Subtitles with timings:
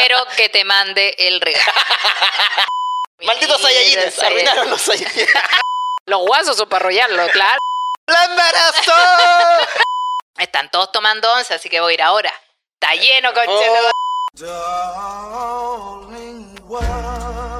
[0.00, 1.72] espero que te mande el regalo.
[3.22, 5.28] Malditos Saiyajines, arruinaron los Saiyajines.
[6.06, 7.58] Los guasos son para arrollarlo, claro.
[8.06, 8.92] ¡La embarazó!
[10.38, 12.34] Están todos tomando once, así que voy a ir ahora.
[12.74, 13.44] Está lleno, con
[16.72, 17.59] Oh.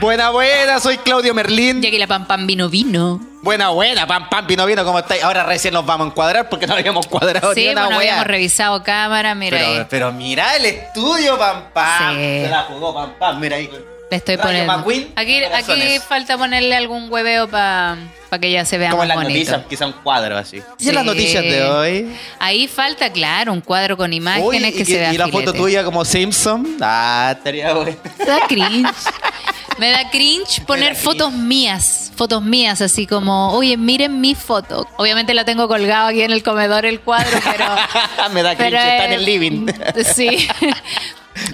[0.00, 1.82] Buena, buena, soy Claudio Merlín.
[1.82, 3.20] Ya que la pam pam vino vino.
[3.42, 5.22] Buena, buena, pam, pam, vino, vino, ¿cómo estáis?
[5.24, 8.10] Ahora recién nos vamos a encuadrar porque no habíamos cuadrado Sí, ni una bueno, wea.
[8.12, 9.86] habíamos revisado cámara, mira pero, ahí.
[9.90, 12.14] pero mira el estudio, pam, pam.
[12.16, 12.20] Sí.
[12.44, 13.68] Se la jugó, pam, pam, mira ahí.
[14.10, 14.72] Le estoy poniendo.
[14.72, 17.98] McQueen, Aquí, aquí falta ponerle algún hueveo para
[18.40, 19.34] que ya se vea Como más en las bonito.
[19.52, 20.62] noticias, quizá un cuadro así.
[20.78, 20.92] Sí.
[20.92, 22.16] las noticias de hoy?
[22.38, 25.52] Ahí falta, claro, un cuadro con imágenes Uy, que y, se vea y la foto
[25.52, 26.76] tuya como Simpson.
[26.80, 27.96] Ah, estaría bueno.
[28.26, 28.88] Da cringe.
[29.78, 31.02] Me da cringe poner cringe.
[31.04, 32.12] fotos mías.
[32.16, 34.88] Fotos mías, así como, oye, miren mi foto.
[34.96, 37.64] Obviamente la tengo colgado aquí en el comedor el cuadro, pero.
[38.32, 39.66] Me da cringe, pero está en el living.
[40.14, 40.48] Sí.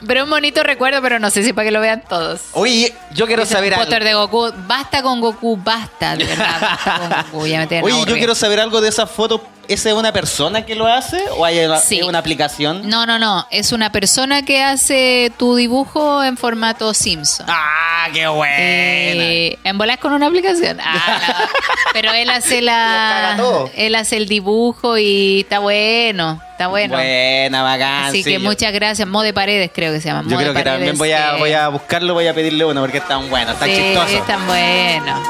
[0.07, 2.41] Pero un bonito recuerdo, pero no sé si para que lo vean todos.
[2.53, 3.91] Oye, yo quiero Dice, saber algo.
[3.95, 4.53] de Goku.
[4.67, 6.59] Basta con Goku, basta, de verdad.
[6.61, 9.43] basta con Goku, ya me Oye, yo quiero saber algo de esa foto.
[9.69, 11.99] ¿Esa es una persona que lo hace o hay una, Sí.
[11.99, 12.89] es una aplicación?
[12.89, 13.47] No, no, no.
[13.51, 17.47] Es una persona que hace tu dibujo en formato Simpson.
[17.49, 18.55] ¡Ah, qué buena!
[18.59, 20.79] Eh, en bolas con una aplicación.
[20.83, 21.45] Ah, no.
[21.93, 23.37] Pero él hace la.
[23.77, 26.41] Él hace el dibujo y está bueno.
[26.53, 26.95] Está bueno.
[26.95, 28.05] Buena, bacán.
[28.05, 29.09] Así sí, que yo- muchas gracias.
[29.09, 30.23] Mode Paredes, creo que se llama.
[30.23, 32.81] Yo Mode creo que también voy a, eh, voy a buscarlo, voy a pedirle uno
[32.81, 34.13] porque están buenos, están sí, chistosos.
[34.13, 35.21] están buenos.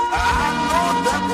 [1.29, 1.34] will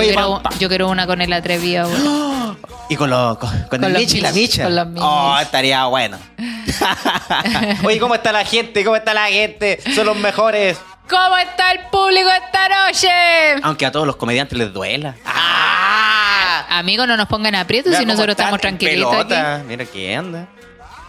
[0.00, 1.88] Oye, yo, quiero, yo quiero una con el atrevido.
[2.88, 4.64] Y con, los con, con Con el Michi y la Micha.
[4.64, 4.86] con los.
[4.98, 6.18] Oh, estaría bueno.
[7.84, 8.84] Oye, ¿cómo está la gente?
[8.84, 9.78] ¿Cómo está la gente?
[9.94, 10.76] Son los mejores.
[11.08, 13.08] ¿Cómo está el público esta noche?
[13.62, 15.14] Aunque a todos los comediantes les duela.
[15.24, 16.66] ¡Ah!
[16.78, 19.24] Amigos, no nos pongan aprietos si nosotros estamos tranquilitos aquí.
[19.28, 19.62] pelota.
[19.68, 20.46] Mira qué anda.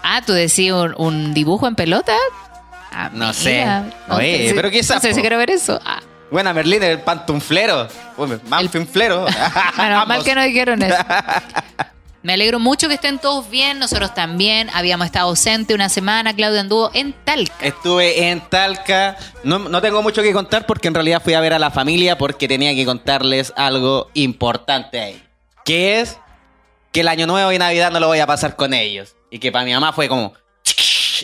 [0.04, 2.14] Ah, ¿tú decís un, un dibujo en pelota?
[2.92, 3.34] Ah, No mira.
[3.34, 3.66] sé.
[4.10, 5.08] Oye, pero qué No sé sapo.
[5.16, 5.80] si quiero ver eso.
[5.86, 6.00] Ah,
[6.32, 7.90] Buena, Merlín, el pantunflero.
[8.16, 9.26] Uy, Manfinflero.
[9.78, 10.96] menos mal que no dijeron eso.
[12.24, 14.70] Me alegro mucho que estén todos bien, nosotros también.
[14.74, 17.66] Habíamos estado ausente una semana, Claudio anduvo en Talca.
[17.66, 19.18] Estuve en Talca.
[19.44, 22.18] No, no tengo mucho que contar porque en realidad fui a ver a la familia
[22.18, 25.24] porque tenía que contarles algo importante ahí.
[25.66, 26.20] Que es
[26.92, 29.16] que el año nuevo y Navidad no lo voy a pasar con ellos.
[29.32, 30.34] Y que para mi mamá fue como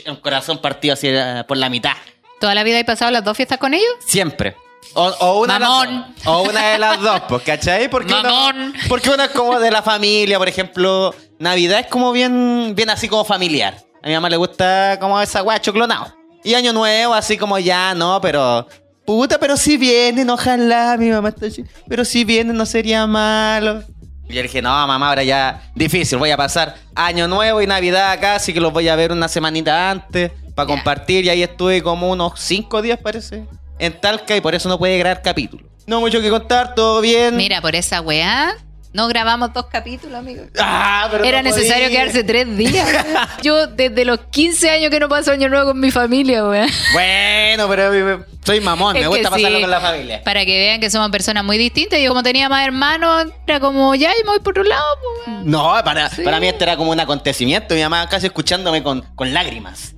[0.08, 1.96] un corazón partido así eh, por la mitad.
[2.40, 3.94] ¿Toda la vida he pasado las dos fiestas con ellos?
[4.06, 4.56] Siempre.
[4.94, 5.88] O, o una Mamón.
[5.88, 7.90] De las dos, o una de las dos, pues, ¿cachai?
[7.90, 8.74] Porque una- Mamón.
[8.90, 11.14] porque una es como de la familia, por ejemplo.
[11.40, 13.76] Navidad es como bien, bien así como familiar.
[14.02, 16.14] A mi mamá le gusta como esa weá choclonado.
[16.44, 18.68] Y Año Nuevo, así como ya, no, pero.
[19.06, 21.64] Puta, pero si vienen, ojalá, mi mamá está así.
[21.88, 23.84] Pero si vienen, no sería malo.
[24.30, 26.18] Y yo dije, no, mamá, ahora ya difícil.
[26.18, 29.28] Voy a pasar Año Nuevo y Navidad acá, así que los voy a ver una
[29.30, 31.24] semanita antes para compartir.
[31.24, 33.46] Y ahí estuve como unos cinco días, parece,
[33.80, 35.68] en Talca y por eso no puede grabar capítulo.
[35.86, 37.36] No mucho que contar, todo bien.
[37.38, 38.54] Mira, por esa weá,
[38.92, 40.44] no grabamos dos capítulos, amigo.
[40.60, 42.88] Ah, pero Era no necesario quedarse tres días.
[43.44, 46.70] Yo desde los 15 años que no paso año nuevo con mi familia, weón.
[46.94, 50.24] Bueno, pero soy mamón, Es me gusta pasarlo sí, con la familia.
[50.24, 52.00] Para que vean que somos personas muy distintas.
[52.02, 54.84] Yo como tenía más hermanos, era como, ya, y me voy por otro lado.
[55.28, 55.50] weón.
[55.50, 56.22] No, para, Sí.
[56.24, 57.76] para mí esto era como un acontecimiento.
[57.76, 59.94] Mi mamá casi escuchándome con, con lágrimas.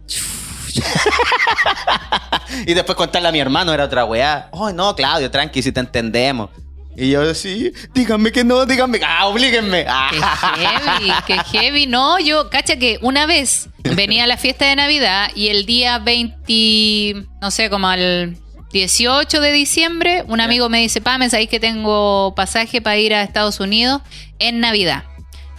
[2.66, 4.50] Y después contarle a mi hermano era otra weá.
[4.52, 6.50] Oh, no, Claudio, tranqui, si te entendemos.
[6.96, 9.00] Y yo, sí, díganme que no, díganme.
[9.06, 9.84] Ah, oblíguenme.
[9.84, 10.10] Qué Ah.
[10.58, 11.88] heavy, qué heavy.
[11.88, 16.00] No, yo, cacha que una vez venía a la fiesta de Navidad y el día
[16.00, 18.38] 20, no sé, como al
[18.74, 23.24] 18 de diciembre, un amigo me dice, Pame, ¿sabéis que tengo pasaje para ir a
[23.24, 24.02] Estados Unidos
[24.40, 25.06] en Navidad?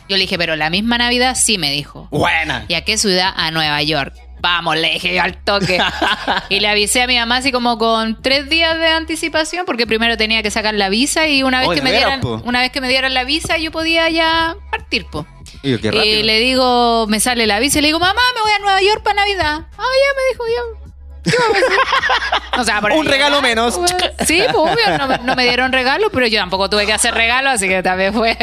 [0.09, 2.09] Yo le dije, pero la misma Navidad sí me dijo.
[2.11, 2.65] Buena.
[2.69, 3.33] ¿Y a qué ciudad?
[3.37, 4.15] A Nueva York.
[4.41, 5.79] Vamos, le dije yo al toque.
[6.49, 10.17] y le avisé a mi mamá así como con tres días de anticipación, porque primero
[10.17, 12.81] tenía que sacar la visa y una vez que ¿de me dieran, una vez que
[12.81, 15.27] me dieran la visa yo podía ya partir, po.
[15.63, 16.23] Y yo, qué Y rápido.
[16.25, 19.03] le digo, me sale la visa y le digo, mamá, me voy a Nueva York
[19.03, 19.67] para Navidad.
[19.77, 20.80] Ah, ya me dijo, ya.
[21.25, 22.61] ¿Qué va a pasar?
[22.61, 23.79] O sea, por Un ahí regalo era, menos.
[23.79, 23.95] pues,
[24.27, 27.15] Sí, pues, obvio, no, me- no me dieron regalo, pero yo tampoco tuve que hacer
[27.15, 28.37] regalo, así que también fue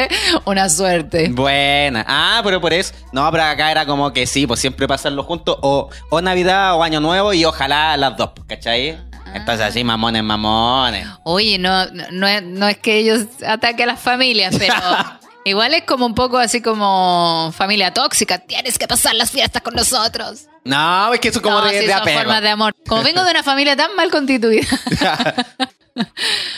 [0.46, 1.30] una suerte.
[1.30, 2.06] Buena.
[2.08, 2.94] Ah, pero por eso.
[3.12, 5.58] No, pero acá era como que sí, pues siempre pasarlo juntos.
[5.62, 8.98] O, o Navidad o Año Nuevo y ojalá las dos, ¿cachai?
[9.34, 11.06] Entonces así, mamones, mamones.
[11.24, 14.74] Oye, no, no, no es, no es que ellos ataquen a las familias, pero
[15.48, 18.40] igual es como un poco así como familia tóxica.
[18.40, 20.46] Tienes que pasar las fiestas con nosotros.
[20.64, 22.20] No, es que eso es como no, de, sí, de son apego.
[22.20, 22.76] formas de amor.
[22.88, 24.68] Como vengo de una familia tan mal constituida.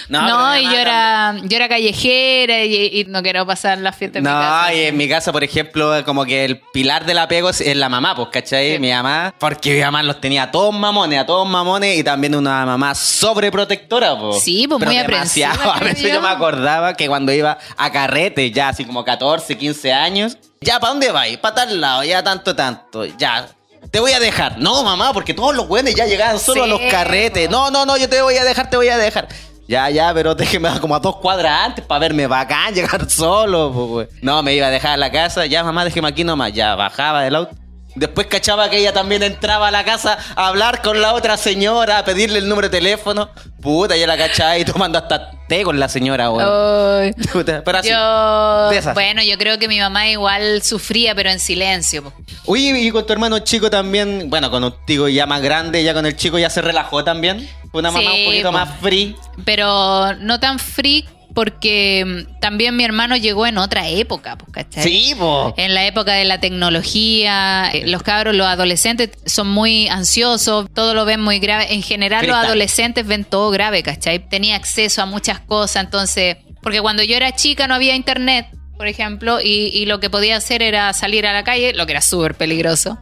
[0.09, 4.17] No, No, y yo era, yo era callejera y, y no quiero pasar las fiestas
[4.19, 4.73] en mi No, casa.
[4.73, 7.89] y en mi casa, por ejemplo, como que el pilar del apego es es la
[7.89, 8.73] mamá, pues, ¿cachai?
[8.73, 8.79] Sí.
[8.79, 12.33] Mi mamá, porque mi mamá los tenía a todos mamones, a todos mamones, y también
[12.35, 14.41] una mamá sobreprotectora, pues.
[14.43, 15.51] Sí, pues, Pero muy aprensiva.
[15.75, 16.09] A veces yo.
[16.15, 16.21] yo.
[16.21, 20.91] me acordaba que cuando iba a carrete, ya así como 14, 15 años, ya, ¿para
[20.93, 21.37] dónde vais?
[21.37, 23.47] Para tal lado, ya tanto, tanto, ya.
[23.91, 24.57] Te voy a dejar.
[24.59, 27.49] No, mamá, porque todos los buenos ya llegaban solo a los carretes.
[27.49, 29.27] No, no, no, yo te voy a dejar, te voy a dejar.
[29.67, 33.71] Ya, ya, pero déjeme como a dos cuadras antes para verme bacán, llegar solo.
[33.71, 34.07] güey.
[34.21, 35.45] No, me iba a dejar a la casa.
[35.45, 36.53] Ya, mamá, déjeme aquí nomás.
[36.53, 37.55] Ya, bajaba del auto.
[37.99, 41.97] Después cachaba que ella también entraba a la casa a hablar con la otra señora,
[41.97, 43.29] a pedirle el número de teléfono.
[43.61, 46.29] Puta, ya la cachaba y tomando hasta té con la señora.
[47.33, 47.89] Puta, pero así.
[47.89, 48.93] Yo, de esas.
[48.93, 52.03] bueno, yo creo que mi mamá igual sufría, pero en silencio.
[52.05, 52.13] po.
[52.45, 55.93] Oye, y con tu hermano chico también, bueno, con un tío ya más grande, ya
[55.93, 57.49] con el chico ya se relajó también.
[57.71, 58.51] Fue una mamá Sí, un poquito po.
[58.53, 59.15] más free.
[59.43, 64.83] Pero no tan freak porque mm, también mi hermano llegó en otra época, pues, ¿cachai?
[64.83, 65.53] Sí, po.
[65.57, 70.93] En la época de la tecnología, eh, los cabros, los adolescentes son muy ansiosos, todo
[70.93, 71.73] lo ven muy grave.
[71.73, 72.41] En general, Cristal.
[72.41, 74.27] los adolescentes ven todo grave, ¿cachai?
[74.27, 78.47] Tenía acceso a muchas cosas, entonces, porque cuando yo era chica no había internet,
[78.77, 81.91] por ejemplo, y, y lo que podía hacer era salir a la calle, lo que
[81.91, 82.97] era súper peligroso.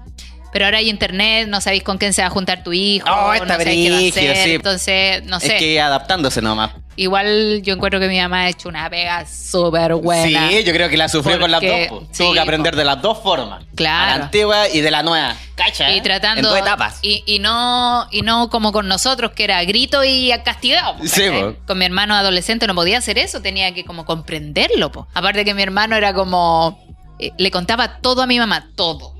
[0.53, 3.27] Pero ahora hay internet, no sabéis con quién se va a juntar tu hijo, Oh,
[3.27, 4.43] no está sabéis qué va a brígido, hacer.
[4.45, 4.51] sí.
[4.55, 5.47] Entonces, no sé.
[5.47, 6.71] Es que adaptándose nomás.
[6.99, 10.49] Igual yo encuentro que mi mamá ha hecho una pega súper buena.
[10.49, 12.01] Sí, yo creo que la sufrió con las dos.
[12.11, 13.63] Sí, Tuvo que aprender de las dos formas.
[13.75, 14.13] Claro.
[14.13, 15.35] A la antigua y de la nueva.
[15.53, 15.91] Cacha.
[15.91, 16.01] Y ¿eh?
[16.01, 16.39] tratando.
[16.39, 16.97] En dos etapas.
[17.03, 20.95] Y, y no, y no como con nosotros, que era grito y castigado.
[21.05, 21.23] Sí.
[21.67, 24.91] Con mi hermano adolescente no podía hacer eso, tenía que como comprenderlo.
[24.91, 25.07] po.
[25.13, 26.86] Aparte que mi hermano era como.
[27.19, 29.13] Eh, le contaba todo a mi mamá, todo.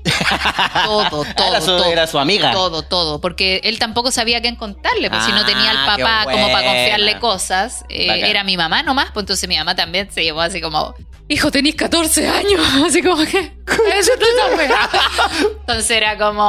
[0.84, 1.24] todo, todo.
[1.48, 1.84] Era su- todo.
[1.84, 2.52] era su amiga.
[2.52, 3.20] Todo, todo.
[3.20, 5.10] Porque él tampoco sabía a quién contarle.
[5.10, 8.82] Pues si no tenía al Ah, papá como para confiarle cosas, eh, era mi mamá
[8.82, 9.10] nomás.
[9.12, 10.94] Pues entonces mi mamá también se llevó así como.
[11.30, 12.58] Hijo, tenés 14 años.
[12.86, 13.38] Así como que.
[13.38, 13.52] Eso
[13.98, 14.88] es esa weá".
[15.60, 16.42] Entonces era como.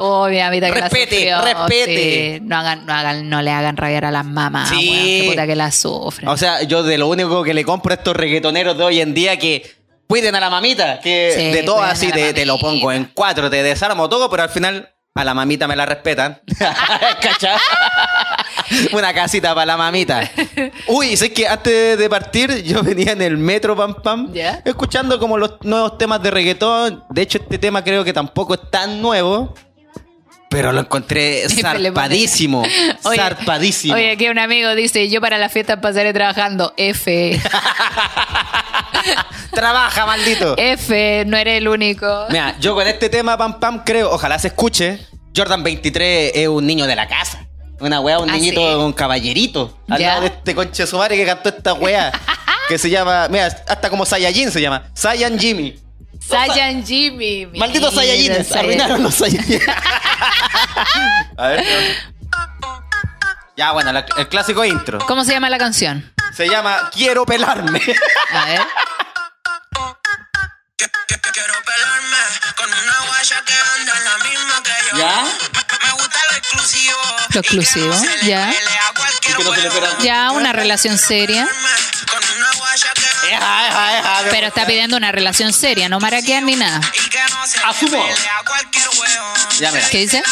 [0.00, 1.54] Oh, mi mamita que Respete, la sufrió.
[1.66, 2.34] respete.
[2.34, 4.68] Sí, no, hagan, no, hagan, no le hagan rabiar a las mamás.
[4.68, 4.90] Sí.
[4.90, 6.28] weón, qué puta que la sufren.
[6.28, 9.14] O sea, yo de lo único que le compro a estos reggaetoneros de hoy en
[9.14, 9.62] día que
[10.12, 11.00] cuiden a la mamita.
[11.00, 14.42] Que Sí, de todo así te, te lo pongo en cuatro, te desarmo todo, pero
[14.42, 16.38] al final a la mamita me la respetan.
[16.58, 17.56] ¿Cachai?
[18.92, 20.30] Una casita para la mamita.
[20.86, 24.60] Uy, sé que antes de partir yo venía en el metro, pam, pam, ¿Ya?
[24.66, 27.04] escuchando como los nuevos temas de reggaetón.
[27.08, 29.54] De hecho, este tema creo que tampoco es tan nuevo.
[30.50, 32.60] Pero lo encontré zarpadísimo.
[33.04, 33.94] Oye, zarpadísimo.
[33.94, 36.74] Oye, aquí un amigo dice, yo para la fiesta pasaré trabajando.
[36.76, 37.40] F.
[39.54, 40.54] Trabaja, maldito.
[40.56, 42.26] F, no eres el único.
[42.30, 44.98] Mira, yo con este tema, pam, pam, creo, ojalá se escuche.
[45.36, 47.46] Jordan 23 es un niño de la casa.
[47.80, 48.74] Una weá, un Ah, niñito, sí.
[48.84, 49.78] un caballerito.
[49.88, 50.08] Al Ya.
[50.08, 52.12] lado de este conche su madre que cantó esta weá.
[52.68, 54.84] que se llama, mira, hasta como Saiyajin se llama.
[54.94, 55.78] Saiyan Jimmy.
[56.20, 57.48] Saiyan Jimmy.
[57.92, 59.60] Saiyajines, Saiyan- arruinaron los Saiyajin.
[61.36, 61.64] A ver.
[63.56, 64.98] Ya, bueno, la- el clásico intro.
[65.06, 66.10] ¿Cómo se llama la canción?
[66.34, 67.80] Se llama Quiero pelarme.
[68.32, 68.60] A ver.
[71.32, 72.16] Quiero pelarme
[72.56, 74.98] con una guaya que anda en la misma que yo.
[74.98, 75.22] ¿Ya?
[75.22, 76.98] Me, me gusta lo exclusivo.
[77.30, 78.46] Lo exclusivo, no ya.
[78.46, 81.48] no Ya, una relación seria.
[83.30, 84.22] Eja, eja, eja.
[84.30, 86.80] Pero está pidiendo una relación seria, no maraquean ni nada.
[87.64, 88.04] Asumo.
[89.58, 89.88] Ya, mira.
[89.88, 90.22] ¿Qué dice?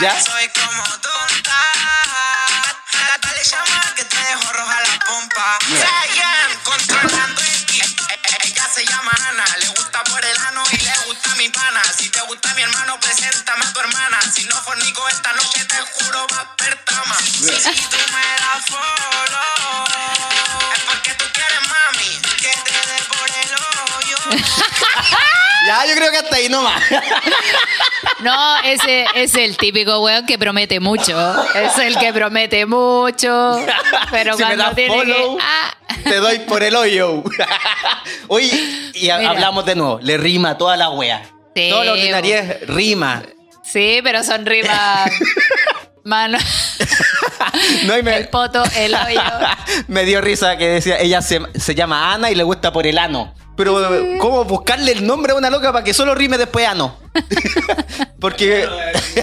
[0.00, 0.20] Ya.
[0.20, 1.68] Soy como tonta.
[5.38, 5.58] La pompa.
[5.60, 11.34] Sayan, controlando eh, Ella se llama Ana, le gusta por el ano y le gusta
[11.36, 11.82] mi pana.
[11.96, 14.18] Si te gusta mi hermano, preséntame a tu hermana.
[14.34, 17.16] Si no fornico esta noche, te juro va a per trama.
[17.18, 19.84] Si, si tú me das follow,
[20.74, 24.44] es porque tú quieres mami, que te dé por el hoyo.
[25.68, 26.82] Ya, yo creo que hasta ahí nomás.
[28.20, 31.16] No, ese es el típico weón que promete mucho.
[31.54, 33.60] Es el que promete mucho.
[34.10, 35.44] Pero Si me cuando das tiene follow, que.
[35.44, 37.22] Ah, Te doy por el hoyo.
[38.28, 38.46] Oye,
[38.94, 39.30] y Mira.
[39.30, 40.00] hablamos de nuevo.
[40.02, 41.22] Le rima toda la wea.
[41.54, 43.22] Sí, Todo lo ordinario es rima.
[43.62, 45.10] Sí, pero son rimas.
[46.08, 46.38] Mano.
[47.86, 49.20] No, y me, El poto, el hoyo.
[49.88, 52.98] me dio risa que decía, ella se, se llama Ana y le gusta por el
[52.98, 53.34] ano.
[53.56, 53.80] Pero,
[54.20, 56.96] ¿cómo buscarle el nombre a una loca para que solo rime después ano?
[58.20, 58.66] Porque
[59.14, 59.22] le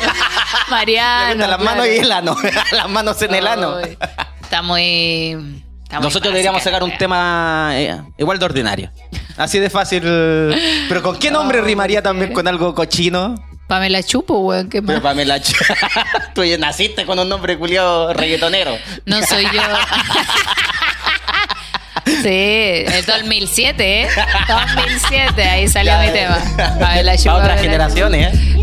[0.69, 1.33] Mariano.
[1.33, 1.93] gustan las manos claro.
[1.93, 2.37] y el ano.
[2.71, 3.79] las manos en el ano.
[3.79, 5.61] Está muy.
[5.83, 8.91] está muy Nosotros deberíamos sacar un tema eh, igual de ordinario.
[9.37, 10.01] Así de fácil.
[10.03, 13.35] Pero ¿con qué nombre rimaría también con algo cochino?
[13.67, 14.69] Pamela Chupo, weón.
[14.69, 15.03] ¿Qué Pero más?
[15.03, 15.55] Pamela Ch-
[16.36, 18.77] Tú ya naciste con un nombre culiado reggaetonero.
[19.05, 19.62] No soy yo.
[22.05, 24.07] Sí, el 2007, ¿eh?
[24.48, 26.38] 2007, ahí salió Ya, mi tema.
[26.79, 27.31] Pamela Chupo.
[27.31, 28.55] Para otras generaciones, ¿eh?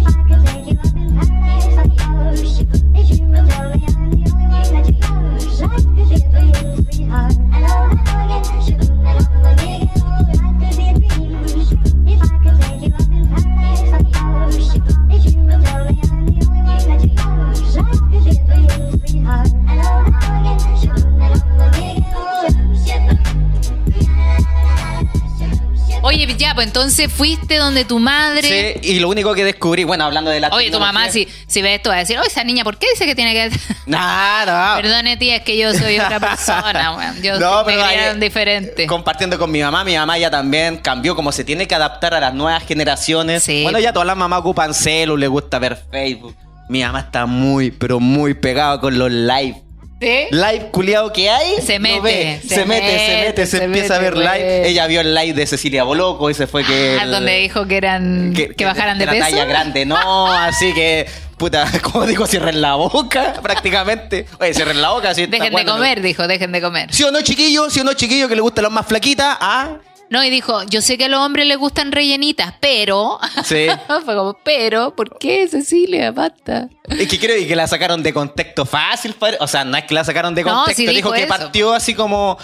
[26.13, 28.79] Oye, ya, pues entonces fuiste donde tu madre.
[28.83, 31.63] Sí, y lo único que descubrí, bueno, hablando de la Oye, tu mamá, si, si
[31.63, 33.51] ve esto, va a decir, oye, esa niña, ¿por qué dice que tiene que.?
[33.87, 37.13] Nada, Perdone, tía, es que yo soy otra persona, weón.
[37.23, 38.87] Yo No, me criaron diferente.
[38.87, 42.21] Compartiendo con mi mamá, mi mamá ya también cambió, como se tiene que adaptar a
[42.21, 43.43] las nuevas generaciones.
[43.45, 43.63] Sí.
[43.63, 46.37] Bueno, ya todas las mamás ocupan celu, le gusta ver Facebook.
[46.69, 49.63] Mi mamá está muy, pero muy pegada con los live.
[50.03, 50.27] ¿Sí?
[50.31, 51.63] Live culiado que hay.
[51.63, 52.41] Se mete, ve.
[52.43, 54.31] se se, mete, se mete, mete, se, empieza a ver live.
[54.31, 54.67] güey.
[54.71, 56.97] Ella vio el live de Cecilia Boloco y se fue que.
[57.01, 58.35] Ah, el- donde dijo que eran.
[58.35, 59.25] Que, bajaran de, la peso.
[59.27, 61.07] talla grande, no, así que.
[61.37, 64.27] Puta, como dijo, cierren la boca, prácticamente.
[64.39, 66.93] Oye, cierren la boca, Dejen de comer, dijo, dejen de comer.
[66.93, 67.71] ¿Sí o no, chiquillo?
[67.71, 68.29] ¿Sí o no, chiquillo?
[68.29, 69.37] Que le gustan las más flaquitas.
[69.41, 69.77] Ah,
[70.13, 73.19] No, y dijo, yo sé que a los hombres les gustan rellenitas, pero.
[73.45, 73.67] Sí.
[74.05, 76.11] Fue como, pero, ¿por qué, Cecilia?
[76.11, 76.69] Basta.
[76.87, 79.15] Es que creo que la sacaron de contexto fácil.
[79.15, 79.39] padre.
[79.41, 80.77] O sea, no es que la sacaron de No, contexto.
[80.83, 81.29] sí dijo dijo que eso.
[81.29, 82.37] partió así como.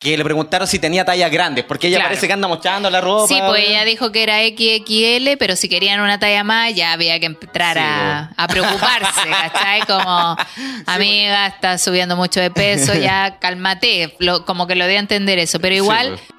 [0.00, 1.64] Que le preguntaron si tenía tallas grandes.
[1.64, 2.08] Porque ella Claro.
[2.08, 3.28] parece que anda mostrando la ropa.
[3.28, 7.20] Sí, pues ella dijo que era XXL, pero si querían una talla más, ya había
[7.20, 9.82] que entrar a, a preocuparse, ¿cachai?
[9.82, 10.36] Como,
[10.86, 14.16] amiga, estás subiendo mucho de peso, ya cálmate.
[14.18, 16.08] Lo- como que lo a entender eso, pero igual.
[16.18, 16.31] pues.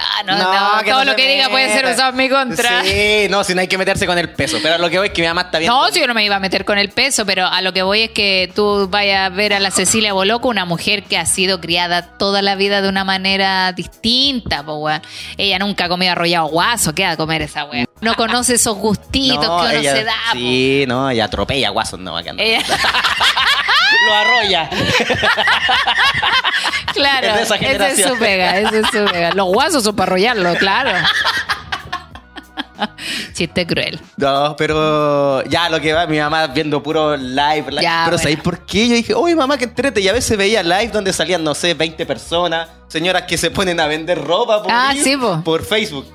[0.00, 2.82] Ah, no, no, que todo no lo que diga puede ser usado en mi contra.
[2.84, 4.58] Sí, no, si no hay que meterse con el peso.
[4.62, 5.70] Pero lo que voy es que mi mamá está bien.
[5.70, 7.82] No, si yo no me iba a meter con el peso, pero a lo que
[7.82, 11.26] voy es que tú vayas a ver a la Cecilia Boloco, una mujer que ha
[11.26, 15.02] sido criada toda la vida de una manera distinta, po, weón.
[15.36, 17.86] Ella nunca ha comido arrollado guaso, ¿qué va a comer esa weón?
[18.00, 20.38] No conoce esos gustitos que uno ella- se da, po.
[20.38, 22.42] Sí, no, ella atropella guasos, no, acá no.
[22.42, 22.62] Ella-
[24.06, 24.70] Lo arrolla.
[26.94, 29.32] claro, Es de esa esa es su pega, esa es su pega.
[29.34, 30.90] Los guasos son para arrollarlo, claro.
[33.34, 34.00] Chiste cruel.
[34.16, 37.70] No, pero ya lo que va, mi mamá viendo puro live.
[37.70, 37.82] live.
[37.82, 38.18] Ya, pero bueno.
[38.18, 38.88] ¿sabéis por qué?
[38.88, 40.00] Yo dije, oye mamá, que entrete.
[40.00, 43.80] Y a veces veía live donde salían, no sé, 20 personas, señoras que se ponen
[43.80, 45.42] a vender ropa por, Ah, sí, po.
[45.44, 46.06] por Facebook.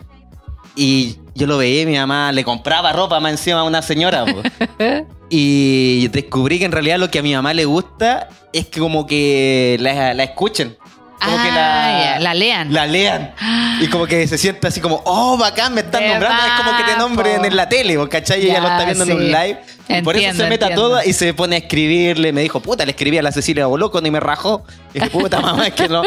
[0.75, 4.25] Y yo lo veía, mi mamá le compraba ropa más encima a una señora.
[4.25, 4.41] po.
[5.29, 9.05] y descubrí que en realidad lo que a mi mamá le gusta es que como
[9.05, 10.77] que la, la escuchen.
[11.25, 12.73] Como que Ah, ya, la lean.
[12.73, 13.33] La lean.
[13.81, 16.43] Y como que se siente así como, oh, bacán, me están nombrando.
[16.45, 17.45] Es como que te nombren po.
[17.45, 18.41] en la tele, ¿vos ¿cachai?
[18.41, 19.59] Y ella Ya, lo está viendo en un live.
[19.87, 20.81] Y por eso se mete a entiendo.
[20.81, 22.33] todas y se pone a escribirle.
[22.33, 24.63] Me dijo, puta, le escribí a la Cecilia Boloco ni me rajó.
[24.93, 26.01] Y dije, puta, mamá, es que no.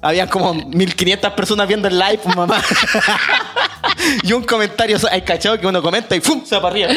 [0.00, 2.62] Había como 1500 personas viendo el live, pues, mamá.
[4.22, 6.44] y un comentario, hay cachado que uno comenta y ¡fum!
[6.44, 6.88] se va para arriba.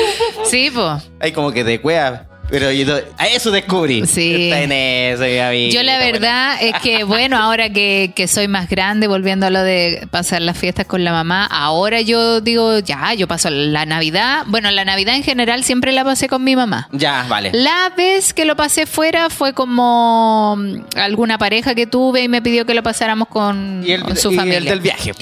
[0.45, 1.03] Sí, pues.
[1.19, 2.27] Hay como que de cueva.
[2.51, 4.05] Pero yo, a eso descubrí.
[4.05, 4.49] Sí.
[4.51, 5.73] Está en eso, mi amiga.
[5.73, 9.63] Yo la verdad es que, bueno, ahora que, que soy más grande, volviendo a lo
[9.63, 14.43] de pasar las fiestas con la mamá, ahora yo digo, ya, yo paso la Navidad.
[14.47, 16.89] Bueno, la Navidad en general siempre la pasé con mi mamá.
[16.91, 17.51] Ya, vale.
[17.53, 22.41] La vez que lo pasé fuera fue como mm, alguna pareja que tuve y me
[22.41, 24.57] pidió que lo pasáramos con, Y el, con su y familia.
[24.57, 25.13] el del viaje.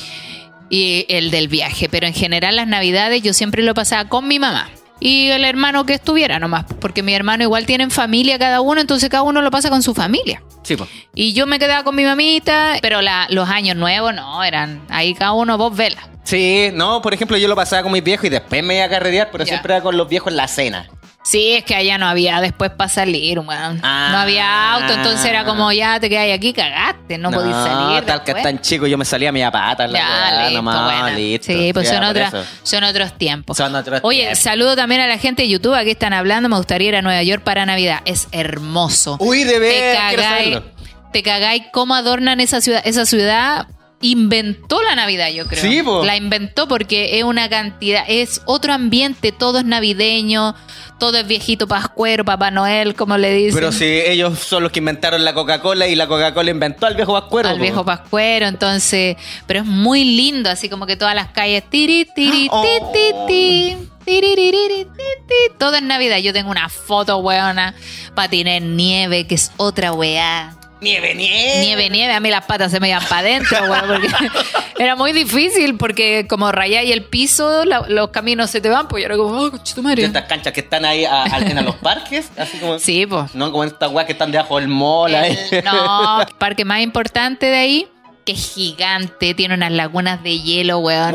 [0.71, 4.39] y el del viaje, pero en general las navidades yo siempre lo pasaba con mi
[4.39, 4.67] mamá.
[4.99, 9.09] Y el hermano que estuviera nomás, porque mi hermano igual tienen familia cada uno, entonces
[9.09, 10.43] cada uno lo pasa con su familia.
[10.63, 10.89] Sí, pues.
[11.15, 15.13] Y yo me quedaba con mi mamita, pero la- los años nuevos no, eran ahí
[15.13, 16.03] cada uno dos velas.
[16.23, 18.89] Sí, no, por ejemplo, yo lo pasaba con mis viejos y después me iba a
[18.89, 19.49] carretear, pero Ya.
[19.49, 20.89] siempre era con los viejos en la cena.
[21.21, 23.39] Sí, es que allá no había después para salir.
[23.49, 24.09] Ah.
[24.11, 28.03] No había auto, entonces era como ya te quedas aquí, cagaste, no, podís salir.
[28.05, 29.85] tal que tan chico, yo me salía a mi pata.
[29.87, 31.17] La Ya, weá, listo, nomás, buena.
[31.17, 31.45] listo.
[31.47, 32.33] Sí, pues Ya, son, otras,
[32.63, 33.57] son otros tiempos.
[33.57, 34.39] Son otros Oye, tiempos.
[34.39, 37.21] saludo también a la gente de YouTube, aquí están hablando, me gustaría ir a Nueva
[37.21, 37.99] York para Navidad.
[38.05, 39.17] Es hermoso.
[39.19, 40.63] Uy, de ver,
[41.11, 42.81] te cagáis cómo adornan esa ciudad.
[42.85, 43.67] Esa ciudad
[44.01, 45.61] inventó la Navidad, yo creo.
[45.61, 46.03] Sí, po.
[46.05, 50.55] La inventó porque es una cantidad, es otro ambiente, todo es navideño,
[50.99, 53.55] todo es viejito pascuero, Papá Noel, como le dicen.
[53.55, 57.13] Pero si ellos son los que inventaron la Coca-Cola y la Coca-Cola inventó al viejo
[57.13, 57.49] Pascuero.
[57.49, 57.61] al po.
[57.61, 59.15] viejo pascuero, entonces,
[59.47, 62.61] pero es muy lindo, así como que todas las calles, tiri, tiri, Oh.
[62.61, 66.17] ti, ti, ti, tiriririri, ti, ti, todo es Navidad.
[66.17, 67.73] Yo tengo una foto, weona,
[68.15, 70.55] patiné en nieve, que es otra weá.
[70.81, 71.59] Nieve, nieve.
[71.59, 74.07] Nieve, nieve, a mí las patas se me iban para adentro, porque
[74.83, 79.01] era muy difícil, porque como rayáis el piso, la- los caminos se te van, pues
[79.01, 80.05] yo era como, oh, tu madre.
[80.05, 82.79] estas canchas que están ahí a, a- en los parques, así como.
[82.79, 83.35] Sí, pues.
[83.35, 85.13] No, como estas weas que están debajo del mall.
[85.15, 85.37] ahí.
[85.65, 87.87] No, el parque más importante de ahí,
[88.25, 91.13] que es gigante, tiene unas lagunas de hielo, weón.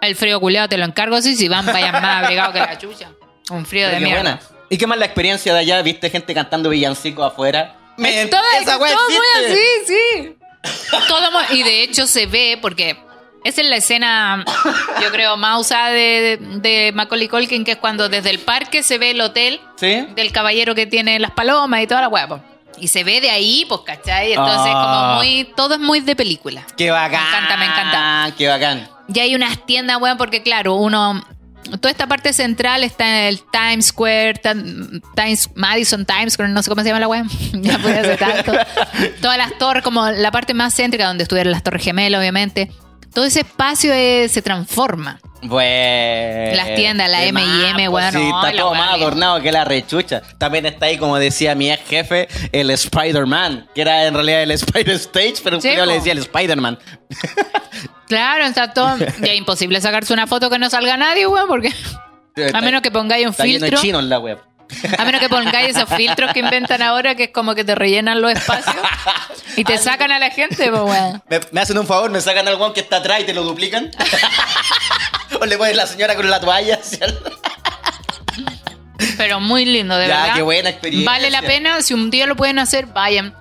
[0.00, 3.10] El frío culeado te lo encargo así, si van vayan más abrigados que la chucha.
[3.50, 4.22] Un frío Pero de mierda.
[4.22, 4.40] buena.
[4.70, 5.82] ¿Y qué más la experiencia de allá?
[5.82, 7.74] ¿Viste gente cantando villancicos afuera?
[8.30, 10.36] Todo esa wea todo muy así, sí.
[11.08, 12.96] Todo muy- y de hecho se ve porque
[13.44, 14.44] esa es la escena,
[15.02, 18.98] yo creo, más usada de, de Macaulay Culkin, que es cuando desde el parque se
[18.98, 20.06] ve el hotel ¿Sí?
[20.14, 22.28] del caballero que tiene las palomas y toda la hueá.
[22.78, 24.32] Y se ve de ahí, pues, ¿cachai?
[24.32, 24.82] Entonces, Ah.
[25.10, 26.62] como muy, todo es muy de película.
[26.76, 27.22] Qué bacán.
[27.22, 28.34] Me encanta, me encanta.
[28.36, 28.88] Qué bacán.
[29.12, 31.22] Y hay unas tiendas, weón, porque claro, uno.
[31.80, 34.40] Toda esta parte central está en el Times Square,
[35.14, 37.28] Times, Madison Times Square, no sé cómo se llama la weón.
[37.54, 38.52] ya puede hace tanto.
[39.20, 42.70] Todas las torres, como la parte más céntrica donde estuvieron las Torres Gemelas, obviamente.
[43.12, 45.20] Todo ese espacio eh, se transforma.
[45.42, 46.56] Bueno.
[46.56, 50.22] Las tiendas, la M&M, weón, Sí, está todo más adornado que la rechucha.
[50.38, 54.50] También está ahí, como decía mi ex jefe, el Spider-Man, que era en realidad el
[54.52, 56.78] Spider-Stage, pero un Sí, culiao le decía el Spider-Man.
[58.10, 58.96] Claro, está todo.
[59.20, 61.72] Ya es imposible sacarse una foto que no salga nadie, weón, porque.
[62.52, 63.80] A menos que pongáis un Está lleno de filtro.
[63.82, 64.38] chino en la web.
[64.98, 68.20] A menos que pongáis esos filtros que inventan ahora, que es como que te rellenan
[68.22, 68.76] los espacios
[69.56, 71.22] y te sacan a la gente, pues, weón.
[71.28, 73.42] Me, me hacen un favor, me sacan al weón que está atrás y te lo
[73.42, 73.90] duplican.
[75.40, 76.76] o le pones la señora con la toalla.
[76.76, 77.18] hacia el-
[79.16, 80.34] Pero muy lindo, de Ya, verdad.
[80.36, 81.10] qué buena experiencia.
[81.10, 83.34] Vale la pena, si un día lo pueden hacer, vayan.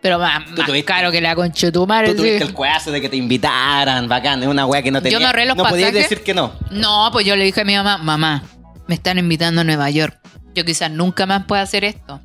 [0.00, 2.08] Pero más, Tú más tuviste- caro que la conchetumare.
[2.10, 2.44] Tú tuviste sí.
[2.44, 5.18] el cuazo de que te invitaran, bacán, es una wea que no tenía.
[5.18, 6.52] Yo me ahorré los No podías decir que no.
[6.70, 8.42] No, pues yo le dije a mi mamá, mamá,
[8.86, 10.16] me están invitando a Nueva York.
[10.54, 12.20] Yo quizás nunca más pueda hacer esto.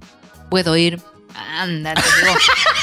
[0.49, 0.99] Puedo ir.
[1.35, 2.33] Ándate, digo.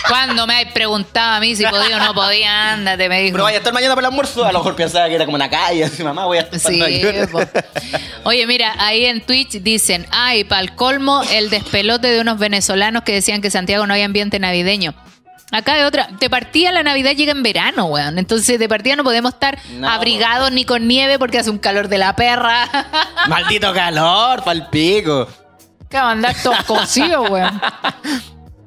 [0.09, 3.35] Cuando me preguntaba a mí si podía o no podía, ándate, me dijo.
[3.35, 4.45] Pero vaya a estar mañana para el almuerzo.
[4.45, 5.85] A lo mejor pensaba que era como una calle.
[5.85, 6.81] Así, mamá, voy a estar Sí.
[8.25, 13.03] Oye, mira, ahí en Twitch dicen, ay, para el colmo, el despelote de unos venezolanos
[13.05, 14.95] que decían que Santiago no hay ambiente navideño.
[15.53, 18.19] Acá hay otra, de partida la Navidad llega en verano, weón.
[18.21, 19.89] Entonces de partida no podemos estar No.
[19.91, 22.69] abrigados ni con nieve porque hace un calor de la perra.
[23.29, 25.27] Maldito calor, pa'l pico.
[25.91, 27.61] que va a andar todo cocido, weón.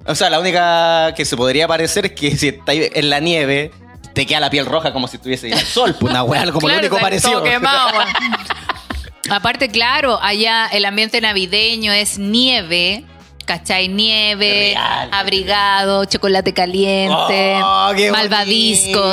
[0.05, 3.71] O sea, la única que se podría parecer es que si estás en la nieve,
[4.13, 5.95] te queda la piel roja como si estuviese en el sol.
[5.99, 7.43] Pues una weá, como Claro, lo único está parecido.
[9.29, 13.05] Aparte, claro, allá el ambiente navideño es nieve,
[13.45, 13.87] ¿cachai?
[13.87, 15.09] Nieve, Real.
[15.11, 17.91] abrigado, chocolate caliente, Oh,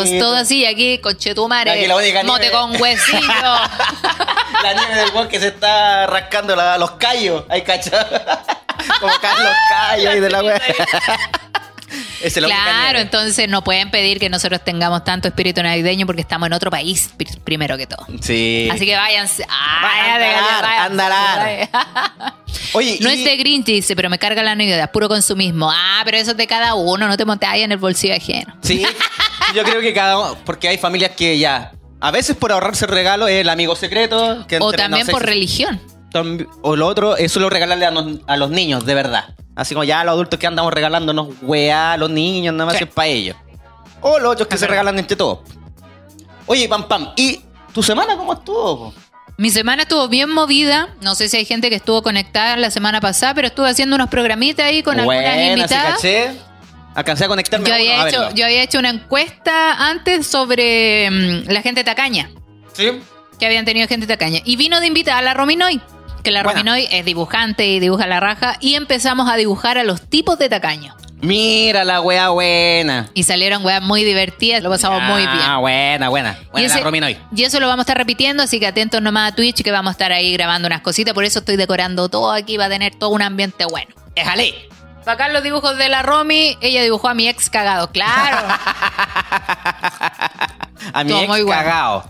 [0.05, 0.25] bonito.
[0.25, 0.65] todo así.
[0.67, 2.55] Aquí, conchetumare, la única mote nieve.
[2.57, 3.21] con huesillo.
[4.63, 7.45] la nieve del weón que se está rascando la- los callos.
[7.49, 8.07] Ahí, cacha.
[9.01, 9.19] como los
[9.71, 10.55] callos y de la es única
[12.47, 16.71] claro, entonces no pueden pedir que nosotros tengamos tanto espíritu navideño porque estamos en otro
[16.71, 18.07] país, pri- primero que todo.
[18.23, 18.69] Sí.
[18.73, 19.45] Así que váyanse.
[19.47, 20.19] Vaya,
[20.63, 21.71] Váyanse, váyanse.
[22.73, 25.71] Oye, No y- es de Grinch, dice, pero me carga la Navidad, puro consumismo.
[25.73, 28.55] Ah, pero eso es de cada uno, no te montes ahí en el bolsillo ajeno.
[28.63, 28.83] Sí,
[29.55, 32.91] yo creo que cada uno, porque hay familias que ya, a veces por ahorrarse el
[32.91, 34.47] regalo es el amigo secreto.
[34.47, 35.81] Que O entre- también no sé por religión.
[36.63, 39.35] O lo otro es solo regalarle a, nos- a los niños, de verdad.
[39.57, 42.85] Así como ya los adultos que andamos regalándonos weá a los niños, nada más Sí.
[42.85, 43.37] es para ellos.
[44.01, 44.73] O los otros que se verdad.
[44.73, 45.41] regalan entre todos.
[46.47, 47.41] Oye, Pam Pam, ¿y
[47.75, 48.95] tu semana cómo estuvo?
[49.41, 50.91] Mi semana estuvo bien movida.
[51.01, 54.11] No sé si hay gente que estuvo conectada la semana pasada, pero estuve haciendo unos
[54.11, 55.95] programitas ahí con algunas Buena, invitadas.
[55.95, 56.33] caché.
[56.95, 61.51] Alcancé a conectarme Yo había, a hecho, yo había hecho una encuesta antes sobre mm,
[61.51, 62.29] la gente tacaña,
[62.75, 63.01] ¿Sí?
[63.39, 64.41] que habían tenido gente tacaña.
[64.45, 65.81] Y vino de invitada a la Rominoy,
[66.23, 66.59] que la Buena.
[66.59, 68.59] Rominoy es dibujante y dibuja la raja.
[68.61, 70.95] Y empezamos a dibujar a los tipos de tacaños.
[71.23, 73.11] Mira la weá buena.
[73.15, 75.29] Y salieron weas muy divertidas, lo pasamos muy bien.
[75.43, 76.39] Ah, buena, buena.
[76.51, 77.19] Buena la ese- Rominoy.
[77.37, 79.91] y eso lo vamos a estar repitiendo, así que atentos nomás a Twitch que vamos
[79.91, 81.13] a estar ahí grabando unas cositas.
[81.15, 83.95] Por eso estoy decorando todo aquí, va a tener todo un ambiente bueno.
[84.15, 84.55] Déjale.
[85.05, 88.39] Sacar los dibujos de la Romy, ella dibujó a mi ex cagado, claro.
[90.93, 92.05] A mi ex muy bueno.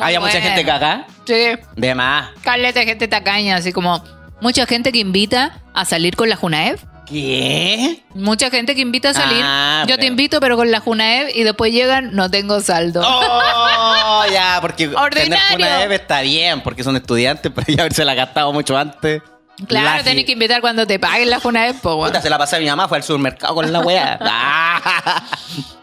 [0.00, 1.06] Había mucha gente cagada.
[1.26, 2.30] sí, De más.
[2.42, 4.02] caleta gente tacaña, así como
[4.40, 6.78] mucha gente que invita a salir con la Junaev.
[7.06, 8.02] ¿Qué?
[8.14, 9.40] Mucha gente que invita a salir.
[9.42, 13.02] Ah, Yo te invito, pero con la Junaev y después llegan, no tengo saldo.
[13.04, 15.38] Oh, ya, porque tener
[15.82, 19.22] Eve está bien, porque son estudiantes, pero ya haberse la gastado mucho antes.
[19.68, 22.08] claro, La- tenés que invitar cuando te paguen la Junaev, po, weón.
[22.10, 24.18] Puta, se la pasé a mi mamá, fue al supermercado con la weá.
[24.26, 25.22] Ah.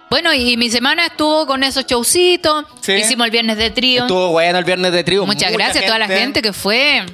[0.09, 2.65] Bueno, y mi semana estuvo con esos showcitos.
[2.81, 2.91] Sí.
[2.93, 4.01] Hicimos el viernes de trío.
[4.01, 5.25] Estuvo bueno el viernes de trigo.
[5.25, 7.05] Muchas mucha gracias a toda la gente que fue.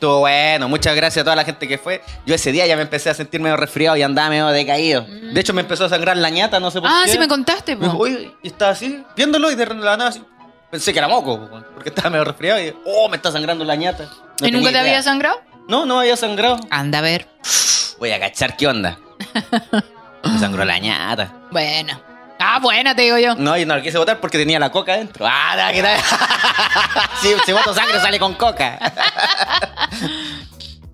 [0.00, 2.00] Estuvo bueno, muchas gracias a toda la gente que fue.
[2.24, 5.02] Yo ese día ya me empecé a sentir medio resfriado y andaba medio decaído.
[5.02, 7.12] De hecho, me empezó a sangrar la ñata, no sé por Ah, qué.
[7.12, 8.04] sí me contaste, Me dijo, po.
[8.04, 10.22] "Oye", y estaba así, viéndolo y de la nada así.
[10.70, 13.74] Pensé que era moco, po, porque estaba medio resfriado y oh, me está sangrando la
[13.74, 14.08] ñata.
[14.40, 15.38] No ¿Y nunca te había sangrado?
[15.68, 16.58] No, no me había sangrado.
[16.70, 17.28] Anda a ver.
[17.98, 18.98] Voy a cachar qué onda.
[20.24, 21.30] Me sangró la ñata.
[21.50, 22.00] Bueno.
[22.42, 23.34] Ah, buena, te digo yo.
[23.34, 25.26] No, y no lo quise votar porque tenía la coca dentro.
[25.28, 26.00] Ah, ¿qué tal?
[27.22, 28.78] si, si voto sangre sale con coca.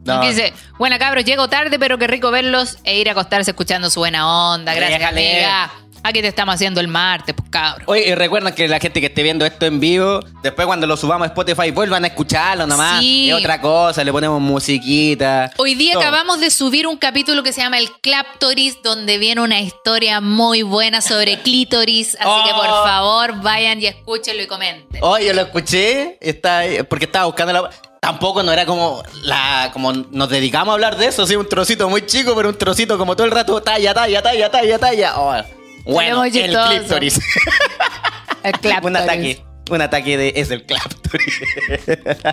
[0.06, 0.20] No.
[0.20, 3.98] Dice, buena cabros, llego tarde, pero qué rico verlos e ir a acostarse escuchando su
[3.98, 4.72] buena onda.
[4.72, 5.32] Gracias, Déjale.
[5.44, 5.70] amiga.
[6.08, 7.82] Aquí te estamos haciendo el martes, pues cabros.
[7.88, 10.96] Oye, y recuerden que la gente que esté viendo esto en vivo, después cuando lo
[10.96, 13.00] subamos a Spotify, vuelvan a escucharlo nomás.
[13.00, 13.28] Sí.
[13.30, 15.50] Es otra cosa, le ponemos musiquita.
[15.56, 16.02] Hoy día todo.
[16.02, 20.62] acabamos de subir un capítulo que se llama El Claptoris, donde viene una historia muy
[20.62, 22.16] buena sobre clítoris.
[22.20, 22.84] Así que por Oh.
[22.84, 25.00] favor vayan y escúchenlo y comenten.
[25.02, 27.70] Oye, lo escuché, está, porque estaba buscando la...
[28.00, 31.88] Tampoco no era como la como nos dedicamos a hablar de eso, sí, un trocito
[31.88, 35.18] muy chico, pero un trocito como todo el rato, talla, talla, talla, talla, talla.
[35.18, 35.34] Oh,
[35.86, 37.18] bueno, el clítoris.
[38.42, 38.96] El un Claptoris.
[38.96, 40.32] ataque, un ataque de...
[40.36, 41.40] es el clítoris.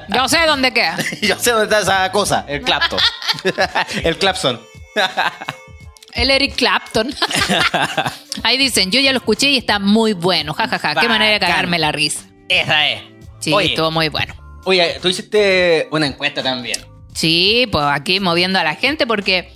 [0.10, 0.98] Yo sé dónde queda.
[1.22, 2.98] Yo sé dónde está esa cosa, el clapto.
[4.04, 4.60] el clapson.
[6.14, 7.10] El Eric Clapton.
[8.44, 10.54] Ahí dicen, yo ya lo escuché y está muy bueno.
[10.54, 10.94] Ja, ja, ja.
[10.94, 12.22] Qué manera de cagarme la risa.
[12.50, 13.02] Esa es.
[13.40, 14.36] Sí, Oye, estuvo muy bueno.
[14.66, 16.80] oye, tú hiciste una encuesta también.
[17.16, 19.52] Sí, pues aquí moviendo a la gente porque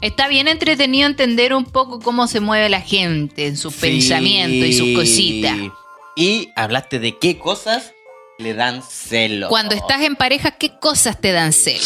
[0.00, 3.80] está bien entretenido entender un poco cómo se mueve la gente en sus Sí.
[3.80, 5.56] pensamientos y sus cositas.
[6.16, 7.92] Y hablaste de qué cosas
[8.38, 9.48] le dan celo.
[9.48, 11.84] Cuando estás en pareja, ¿qué cosas te dan celo?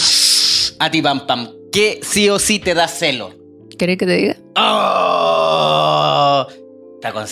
[0.78, 1.50] A ti, pam, pam.
[1.72, 3.34] ¿Qué sí o sí te da celo?
[3.78, 4.36] ¿Querés que te diga?
[4.56, 6.46] ¡Oh!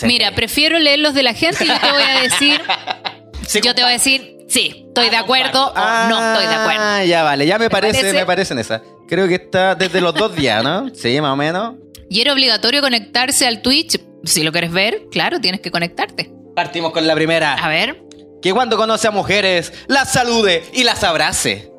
[0.03, 2.61] Mira, prefiero leer los de la gente y yo te voy a decir,
[3.47, 6.53] Sí, yo te voy a decir, sí, estoy Ah, de acuerdo o no estoy de
[6.53, 6.81] acuerdo.
[6.83, 8.17] Ah, ya vale, ya me, ¿Me parece, parece?
[8.19, 8.83] me parece en esa.
[9.07, 10.89] Creo que está desde los dos días, ¿no?
[10.93, 11.75] Sí, más o menos.
[12.09, 13.99] Y era obligatorio conectarse al Twitch.
[14.23, 16.31] Si lo quieres ver, claro, tienes que conectarte.
[16.55, 17.55] Partimos con la primera.
[17.55, 18.03] A ver.
[18.41, 21.72] Que cuando conoce a mujeres, las salude y las abrace.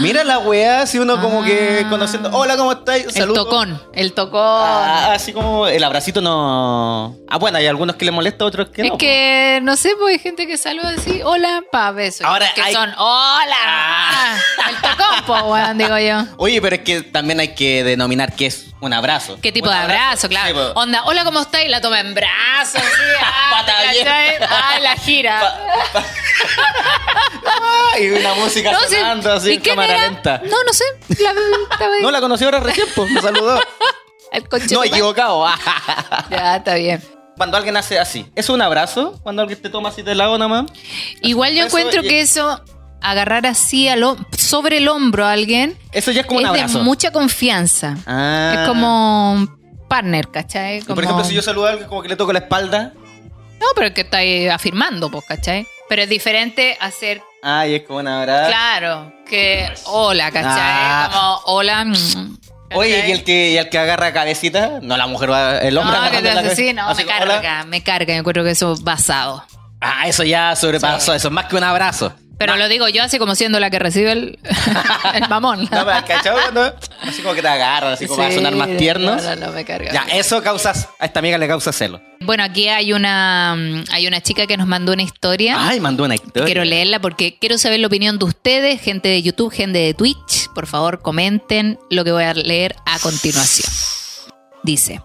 [0.00, 1.88] Mira la weá, si uno como que Ah.
[1.90, 2.30] conociendo.
[2.32, 3.04] Hola, ¿cómo estáis?
[3.06, 3.44] El Saludo.
[3.44, 4.40] tocón, el tocón.
[4.42, 7.16] Ah, así como el abracito no.
[7.28, 8.96] Ah, bueno, hay algunos que les molesta, otros que es no.
[8.98, 12.26] que, no sé, pues hay gente que saluda así, hola, pa, beso.
[12.26, 13.56] Ahora que hay- son, hola.
[13.64, 14.36] Ah.
[14.70, 16.24] El tocón, po, weón, digo yo.
[16.38, 19.38] Oye, pero es que también hay que denominar qué es un abrazo.
[19.42, 20.28] ¿Qué tipo Un de abrazo?
[20.28, 20.66] Claro.
[20.68, 20.72] Sí.
[20.76, 21.68] Onda, hola, ¿cómo estáis?
[21.70, 22.86] La toma en brazos, así.
[23.22, 23.64] ah.
[24.48, 25.40] Ah, la gira.
[28.00, 30.08] Y una música No sonando así ¿y en quién cámara era?
[30.10, 30.42] lenta.
[30.44, 30.84] No, no sé.
[31.22, 31.32] La.
[32.00, 33.60] No la conocí ahora recién, pues, me saludó.
[34.32, 35.46] El conche no, equivocado.
[36.30, 37.02] Ya, está bien.
[37.36, 39.18] Cuando alguien hace así, ¿es un abrazo?
[39.22, 40.66] Cuando alguien te toma así de lado nomás.
[41.22, 42.62] Igual yo Eso encuentro que eso,
[43.00, 46.78] agarrar así hom- sobre el hombro a alguien, Eso ya es como un es abrazo.
[46.78, 47.96] de mucha confianza.
[48.06, 48.54] Ah.
[48.60, 50.78] Es como un partner, ¿cachai?
[50.78, 50.94] Y Como...
[50.94, 52.92] Por ejemplo, si yo saludo a alguien como que le toco la espalda.
[53.60, 55.66] No, pero es que está ahí afirmando, pues, ¿cachai?
[55.88, 58.48] Pero es diferente hacer, Ay, es como un abrazo.
[58.48, 60.52] claro, que hola, ¿cachai?
[60.56, 61.08] Ah.
[61.12, 61.84] Como hola.
[61.84, 62.38] mm,
[62.74, 65.96] Oye, y el que, y el que agarra cabecita, no la mujer, va- el hombre
[65.98, 66.82] No, que te la hace así, cabeza.
[66.82, 68.14] no, Así me carga, me carga.
[68.14, 69.44] Yo encuentro que eso es basado.
[69.80, 72.14] Ah, eso ya sobrepasó, eso es más que un abrazo.
[72.44, 74.38] Pero lo digo yo así como siendo la que recibe el,
[75.14, 75.60] el mamón.
[75.62, 76.32] No, pero ¿cachai?
[76.32, 79.16] Cuando- Así como que te agarra, así como va a sonar más Sí, tierno.
[79.16, 79.92] No, no, no, me carga.
[79.92, 82.00] Ya, eso causa, a esta amiga le causa celo.
[82.20, 85.56] Bueno, aquí hay una, mm, hay una chica que nos mandó una historia.
[85.58, 86.44] Ay, mandó una historia.
[86.46, 90.48] Quiero leerla porque quiero saber la opinión de ustedes, gente de YouTube, gente de Twitch.
[90.54, 93.70] Por favor, comenten lo que voy a leer a continuación.
[94.62, 95.00] Dice.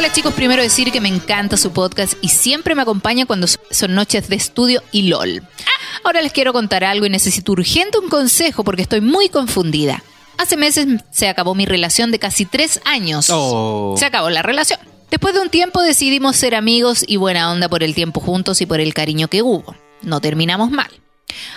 [0.00, 3.94] Hola chicos, primero decir que me encanta su podcast y siempre me acompaña cuando son
[3.94, 5.42] noches de estudio y LOL.
[6.04, 10.02] Ahora les quiero contar algo y necesito urgente un consejo porque estoy muy confundida.
[10.38, 13.28] Hace meses se acabó mi relación de casi tres años.
[13.30, 13.94] Oh.
[13.98, 14.80] Se acabó la relación.
[15.10, 18.66] Después de un tiempo decidimos ser amigos y buena onda por el tiempo juntos y
[18.66, 19.76] por el cariño que hubo.
[20.00, 20.88] No terminamos mal.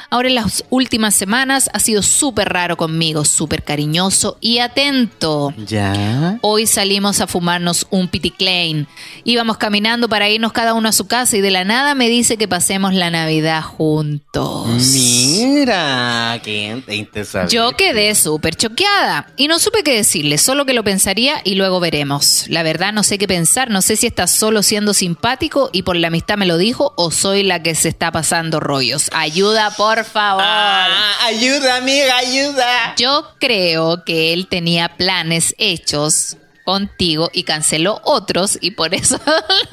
[0.10, 5.54] Ahora en las últimas semanas ha sido súper raro conmigo, súper cariñoso y atento.
[5.68, 6.38] Ya.
[6.42, 8.88] Hoy salimos a fumarnos un piticlane.
[9.24, 12.38] Íbamos caminando para irnos cada uno a su casa y de la nada me dice
[12.38, 14.68] que pasemos la Navidad juntos.
[14.94, 17.54] Mira, qué interesante.
[17.54, 21.80] Yo quedé súper choqueada y no supe qué decirle, solo que lo pensaría y luego
[21.80, 22.46] veremos.
[22.50, 25.96] La verdad no sé qué pensar, no sé si está solo siendo simpático y por
[25.96, 29.10] la amistad me lo dijo o soy la que se está pasando rollos.
[29.14, 30.44] Ayuda, por favor.
[30.46, 32.96] Ah, ayuda, amiga, ayuda.
[32.98, 39.20] Yo creo que él tenía planes hechos contigo y canceló otros y por eso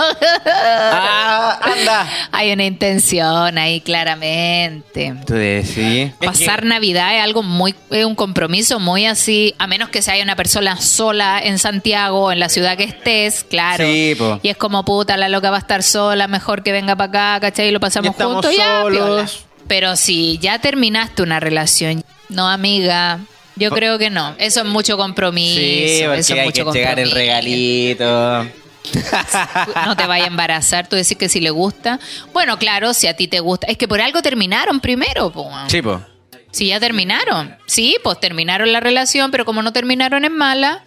[0.53, 2.09] Ah, anda.
[2.33, 5.15] hay una intención ahí claramente.
[5.25, 6.13] Tú decís.
[6.25, 10.25] Pasar Navidad es algo muy, es un compromiso muy así, a menos que se haya
[10.25, 13.85] una persona sola en Santiago o en la ciudad que estés, claro.
[13.85, 14.17] Sí.
[14.43, 17.41] Y es como puta, la loca va a estar sola, mejor que venga para acá,
[17.41, 17.69] ¿cachai?
[17.69, 19.27] Y lo pasamos Y juntos, ya, piola.
[19.71, 23.21] Pero si ya terminaste una relación, no, amiga,
[23.55, 24.35] yo creo que no.
[24.37, 25.61] Eso es mucho compromiso.
[25.61, 28.43] Sí, porque eso es hay mucho que llegar el regalito.
[29.87, 32.01] no te vaya a embarazar, tú decís que si le gusta.
[32.33, 33.69] Bueno, claro, si a ti te gusta.
[33.69, 35.49] Es que por algo terminaron primero, po.
[35.69, 36.03] Sí, po.
[36.51, 37.57] Si ya terminaron.
[37.67, 40.83] Sí, pues terminaron la relación, pero como no terminaron en mala,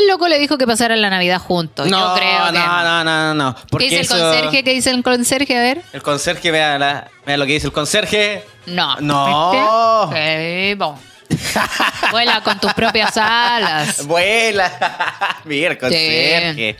[0.00, 1.86] el loco le dijo que pasaran la Navidad juntos.
[1.88, 2.58] No, Yo creo que.
[2.58, 3.56] no, no, no, no.
[3.78, 4.64] ¿Qué dice el conserje?
[4.64, 5.56] ¿Qué dice el conserje?
[5.56, 5.82] A ver.
[5.92, 8.44] El conserje, vea, la- vea lo que dice el conserje.
[8.66, 8.96] No.
[9.00, 10.10] No.
[10.14, 10.98] Sí, po.
[12.10, 14.06] Vuela con tus propias alas.
[14.06, 14.70] Vuela.
[15.44, 16.76] Mira, el conserje.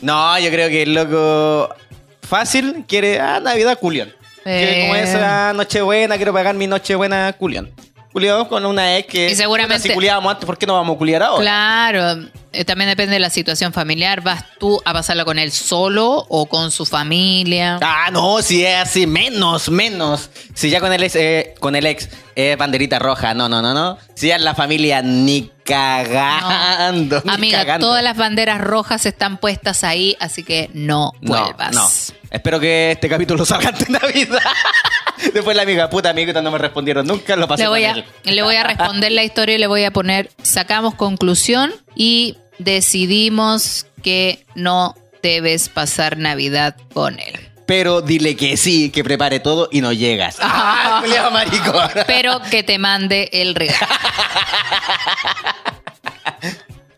[0.00, 1.74] No, yo creo que el loco
[2.22, 4.12] fácil quiere, ah, Navidad culión.
[4.44, 5.02] Quiere como Eh.
[5.02, 7.70] esa Nochebuena, quiero pagar mi Nochebuena culión.
[8.16, 9.30] Culión con una ex que...
[9.30, 11.42] Y seguramente- Si culiábamos antes, ¿por qué no vamos a culiar ahora?
[11.42, 14.22] Claro, eh, también depende de la situación familiar.
[14.22, 17.78] ¿Vas tú a pasarla con él solo o con su familia?
[17.82, 20.30] Ah, no, si es así, menos, menos.
[20.54, 22.08] Si ya con el ex, eh, con el ex
[22.56, 23.98] banderita roja, no, no, no, no.
[24.14, 27.20] Si ya la familia, ni cagando.
[27.22, 27.86] ni Amiga, cagando.
[27.88, 31.72] todas las banderas rojas están puestas ahí, así que no No, vuelvas.
[31.74, 31.86] no.
[32.30, 34.40] Espero que este capítulo salga antes de Navidad.
[35.34, 38.42] Después la amiga, puta amiguita, no me respondieron nunca, lo pasé Le voy, a, le
[38.42, 44.44] voy a responder la historia y le voy a poner, sacamos conclusión y decidimos que
[44.54, 47.40] no debes pasar Navidad con él.
[47.66, 50.36] Pero dile que sí, que prepare todo y no llegas.
[50.40, 51.02] ¡Ah,
[51.32, 51.90] maricón!
[52.06, 53.86] Pero que te mande el regalo.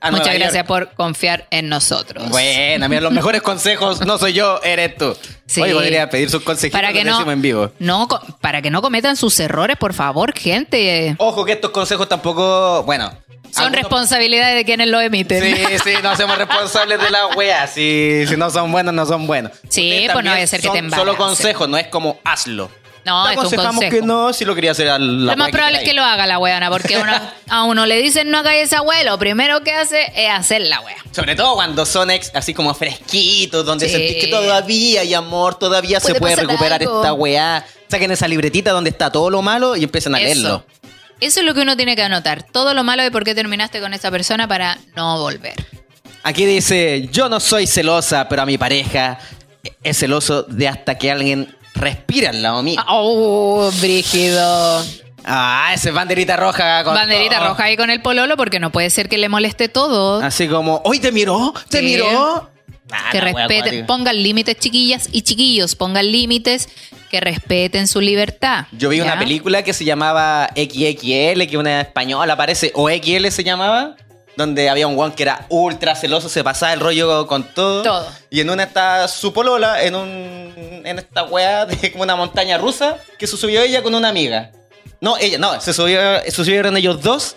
[0.01, 0.67] A Muchas Nueva gracias York.
[0.69, 2.29] por confiar en nosotros.
[2.29, 5.17] Bueno, mira, los mejores consejos no soy yo, eres tú.
[5.47, 5.61] Sí.
[5.63, 7.73] Oye, podría pedir sus consejos para que no, en vivo.
[7.79, 8.07] no
[8.41, 11.17] para que no cometan sus errores, por favor, gente.
[11.19, 13.11] Ojo que estos consejos tampoco, bueno.
[13.51, 15.43] Son algunos- responsabilidades de quienes lo emiten.
[15.43, 17.67] Sí, sí, no somos responsables de la wea.
[17.67, 19.53] Si, si no son buenos, no son buenos.
[19.71, 20.99] Sí, Ustedes pues no a ser que te embaraces.
[21.13, 22.71] Solo consejos, no es como hazlo.
[23.09, 23.97] No, Te es un aconsejamos consejo.
[23.97, 26.27] que no, si lo quería hacer a la Lo más probable es que lo haga
[26.27, 27.13] la weona, porque uno-
[27.49, 30.81] a uno le dicen no haga esa wea, lo primero que hace es hacer la
[30.81, 30.97] wea.
[31.13, 33.93] Sobre todo cuando son ex así como fresquitos, donde Sí.
[33.95, 37.01] sentís que todavía hay amor, todavía se Puede puede pasar recuperar algo.
[37.01, 37.65] esta weá.
[37.91, 40.65] Saquen esa libretita donde está todo lo malo y empiezan a leerlo.
[41.21, 42.45] Eso es lo que uno tiene que anotar.
[42.45, 45.55] Todo lo malo de por qué terminaste con esa persona para no volver.
[46.23, 49.19] Aquí dice, yo no soy celosa, pero a mi pareja
[49.83, 52.81] es celoso de hasta que alguien respira al lado mío.
[52.89, 54.85] Oh, brígido.
[55.25, 56.85] Ah, esa es banderita roja.
[56.85, 57.49] Con Banderita todo.
[57.49, 60.21] roja ahí con el pololo porque no puede ser que le moleste todo.
[60.23, 61.85] Así como, hoy te miró, te Sí.
[61.85, 62.51] miró.
[62.91, 66.71] Ah, que respeten, pongan límites chiquillas y chiquillos, pongan límites
[67.11, 68.65] que respeten su libertad.
[68.73, 73.45] Yo vi una película que se llamaba XXL, que una española parece, o XL se
[73.45, 73.95] llamaba,
[74.39, 77.83] donde había un guan que era ultra celoso, se pasaba el rollo con todo.
[77.83, 78.07] Todo.
[78.31, 82.57] Y en una está su polola, en un en esta weá de como una montaña
[82.57, 84.53] rusa, que se subió ella con una amiga.
[85.01, 87.37] No, ella, no, se, subió, se subieron ellos dos,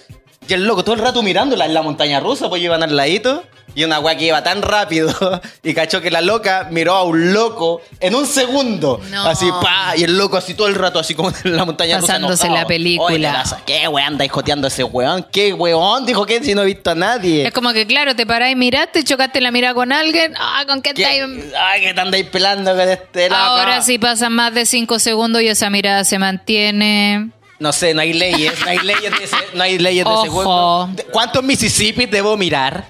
[0.51, 3.45] y el loco todo el rato mirándola en la montaña rusa, pues iban al ladito.
[3.73, 5.13] Y una weá que iba tan rápido
[5.63, 8.99] y cachó que la loca miró a un loco en un segundo.
[9.09, 9.23] No.
[9.27, 12.15] Así, pa, y el loco así todo el rato, así como en la montaña rusa.
[12.15, 12.63] Pasándose enojado.
[12.63, 13.43] la película.
[13.45, 15.25] Oye, ¿qué weón andáis joteando a ese weón?
[15.31, 16.05] ¿Qué weón?
[16.05, 17.47] Dijo que si no he visto a nadie.
[17.47, 20.33] Es como que, claro, te parás y miraste, chocaste la mirada con alguien.
[20.37, 21.23] Ah, ¿con qué estáis?
[21.57, 23.39] Ay, que te andáis pelando con este loco.
[23.39, 27.31] Ahora si pasan más de cinco segundos y esa mirada se mantiene.
[27.61, 30.23] No sé, no hay leyes, no hay leyes de, no hay leyes de Ojo.
[30.23, 31.03] segundo.
[31.11, 32.85] ¿Cuántos Mississippi debo mirar?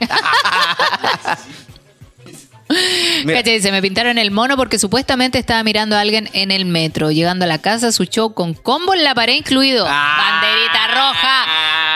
[3.25, 3.39] Mira.
[3.39, 7.11] Cacha, dice, me pintaron el mono porque supuestamente estaba mirando a alguien en el metro.
[7.11, 9.85] Llegando a la casa, su show con combo en la pared incluido.
[9.89, 10.39] Ah.
[10.39, 11.45] Banderita roja.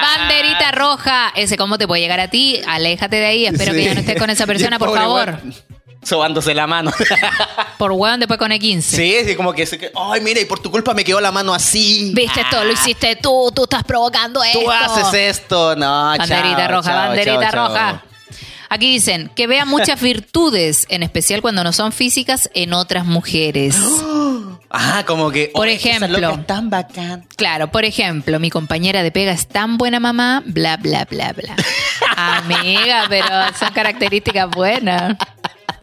[0.02, 1.32] Banderita roja.
[1.34, 2.60] Ese combo te puede llegar a ti.
[2.68, 3.46] Aléjate de ahí.
[3.46, 5.30] Espero que ya no estés con esa persona, por favor.
[5.42, 5.56] weón,
[6.06, 6.92] sobándose la mano.
[7.78, 8.82] Por weón después con E15.
[8.82, 12.14] sí, sí, como que, ay, mira, y por tu culpa me quedó la mano así.
[12.16, 14.62] Viste, esto lo hiciste tú, tú estás provocando esto.
[14.62, 18.04] Tú haces esto, no, Banderita chao, roja, chao, banderita chao, roja.
[18.70, 23.76] Aquí dicen que vea muchas virtudes, en especial cuando no son físicas, en otras mujeres.
[24.78, 25.52] Ah, como que.
[25.54, 26.20] Por "Oye, esa ejemplo.
[26.20, 27.26] loca es tan bacán.
[27.38, 31.56] Claro, por ejemplo, mi compañera de pega es tan buena mamá, bla, bla, bla, bla.
[32.18, 35.16] Amiga, pero son características buenas.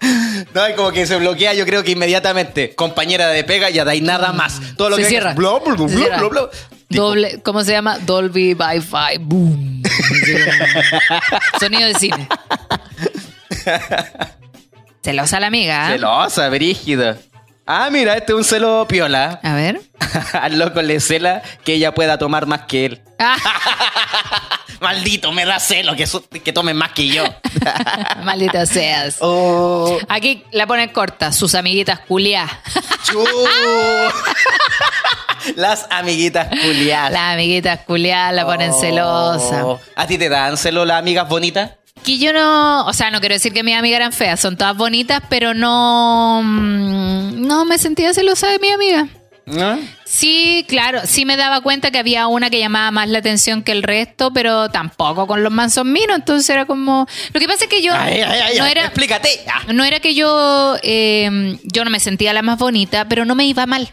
[0.54, 2.74] No, y como que se bloquea, yo creo que inmediatamente.
[2.74, 4.60] Compañera de pega, ya ahí nada más.
[4.76, 5.34] Todo lo Se que cierra.
[5.34, 6.50] bla, bla, bla, bla,
[6.88, 7.98] Doble, ¿cómo se llama?
[8.00, 9.18] Dolby Wi-Fi.
[9.20, 9.82] Boom.
[11.58, 12.28] Sonido de cine.
[15.02, 15.88] Celosa la amiga.
[15.88, 15.92] ¿eh?
[15.94, 17.16] Celosa, brígida.
[17.66, 19.40] Ah, mira, este es un celo piola.
[19.42, 19.80] A ver.
[20.32, 23.02] Al loco le cela que ella pueda tomar más que él.
[23.18, 23.36] Ah,
[24.82, 27.24] Maldito, me da celo que, so- que tomen más que yo.
[28.24, 29.16] maldita seas.
[29.20, 32.48] oh, Aquí la ponen corta, sus amiguitas culiá.
[33.04, 33.24] chu.
[35.56, 37.12] Las amiguitas culiadas.
[37.12, 38.80] Las amiguitas culiá la ponen Oh.
[38.80, 39.64] celosa.
[39.96, 41.72] ¿A ti te dan celo las amigas bonitas?
[42.04, 44.76] Que yo no, o sea, no quiero decir que mis amigas eran feas, son todas
[44.76, 49.08] bonitas, pero no, mm, no me sentía celosa de mi amiga.
[49.44, 49.78] ¿No?
[50.04, 53.72] Sí, claro, sí me daba cuenta que había una que llamaba más la atención que
[53.72, 57.06] el resto, pero tampoco con los mansos minos, entonces era como...
[57.32, 58.84] Lo que pasa es que yo Ay, ay, ay, no ay, era...
[58.86, 59.28] explícate.
[59.52, 63.34] Ah, No era que yo, eh, yo no me sentía la más bonita, pero no
[63.34, 63.92] me iba mal.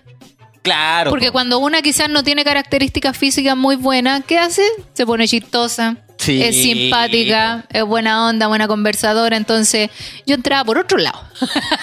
[0.61, 1.09] claro.
[1.09, 1.33] Porque po.
[1.33, 4.61] cuando una quizás no tiene características físicas muy buenas, ¿qué hace?
[4.93, 5.97] Se pone chistosa.
[6.19, 6.43] Sí.
[6.43, 9.37] Es simpática, es buena onda, buena conversadora.
[9.37, 9.89] Entonces,
[10.25, 11.23] yo entraba por otro lado.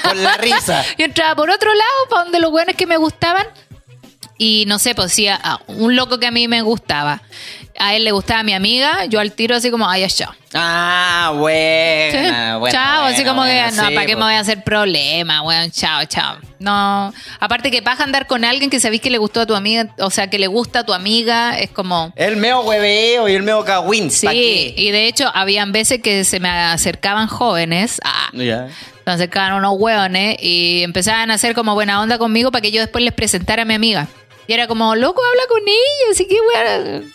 [0.03, 0.85] Con la risa.
[0.99, 3.47] yo entraba por otro lado, para donde los buenos que me gustaban.
[4.39, 7.23] Y no sé, pues si a, a un loco que a mí me gustaba,
[7.79, 10.35] a él le gustaba mi amiga, yo al tiro así como, ay, ya, chao.
[10.55, 11.39] Ah, Sí.
[11.39, 15.71] buena, chao, así como que, no, sí, ¿para qué me voy a hacer problema, weón?
[15.71, 16.37] Chao, chao.
[16.59, 19.55] No, aparte que vas a andar con alguien que sabís que le gustó a tu
[19.55, 22.13] amiga, o sea, que le gusta a tu amiga, es como...
[22.17, 24.11] El meo hueveo y el meo cagüín.
[24.11, 28.69] Sí, y de hecho, habían veces que se me acercaban jóvenes, ah, Ya.
[29.05, 32.81] se acercaban unos hueones y empezaban a hacer como buena onda conmigo para que yo
[32.81, 34.09] después les presentara a mi amiga.
[34.47, 37.13] Y era como, loco, habla con ella, así que weón.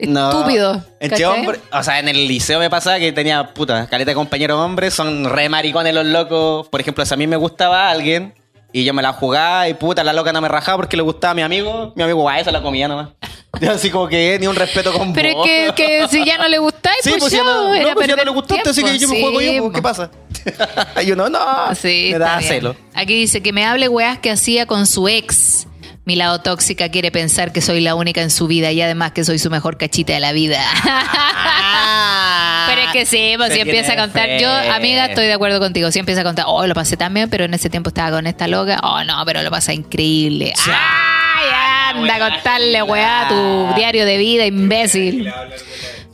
[0.00, 0.30] No.
[0.30, 0.84] Estúpido.
[0.98, 1.24] Entre ¿cachai?
[1.40, 4.94] hombre, o sea, en el liceo me pasaba que tenía, puta, caleta de compañeros hombres,
[4.94, 6.68] son re maricones los locos.
[6.68, 8.34] Por ejemplo, si a mí me gustaba alguien
[8.72, 11.32] y yo me la jugaba y puta, la loca no me rajaba porque le gustaba
[11.32, 13.10] a mi amigo, mi amigo, guay, se la comía nomás.
[13.70, 15.46] Así como que ni un respeto con Pero es vos.
[15.46, 18.08] que, que si ya no le gustáis, Sí, pues, pues ya no, era no, pues
[18.08, 19.30] ya no le gustaste, así que yo me tiempo.
[19.30, 20.10] juego yo, Sí, pues, ¿qué pasa?
[21.06, 22.74] y uno, no, Sí, me da celo.
[22.94, 25.68] Aquí dice que me hable weas que hacía con su ex.
[26.04, 29.24] Mi lado tóxica quiere pensar que soy la única en su vida y además que
[29.24, 30.60] soy su mejor cachita de la vida.
[30.84, 34.26] Ah, Pero es que sí, pues si empieza a contar.
[34.26, 34.40] fe.
[34.40, 35.92] Yo, amiga, estoy de acuerdo contigo.
[35.92, 38.26] Si empieza a contar, oh, lo pasé tan bien, pero en ese tiempo estaba con
[38.26, 38.80] esta loca.
[38.82, 40.52] Oh, no, pero lo pasé increíble.
[40.66, 45.32] ¡Ay, anda a contarle, weá, tu diario de vida, imbécil!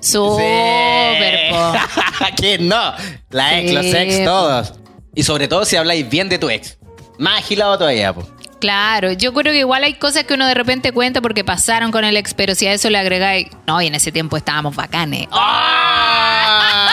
[0.01, 1.73] Súper, po.
[2.37, 2.93] ¿Quién no?
[3.31, 4.75] La ex, Sí, los ex, todos.
[5.15, 6.79] Y sobre todo si habláis bien de tu ex.
[7.19, 8.29] Más agilado todavía, po.
[8.61, 12.05] Claro, yo creo que igual hay cosas que uno de repente cuenta porque pasaron con
[12.05, 15.29] el ex, pero si a eso le agregáis, no, y en ese tiempo estábamos bacanes.
[15.31, 16.89] ¡Ah!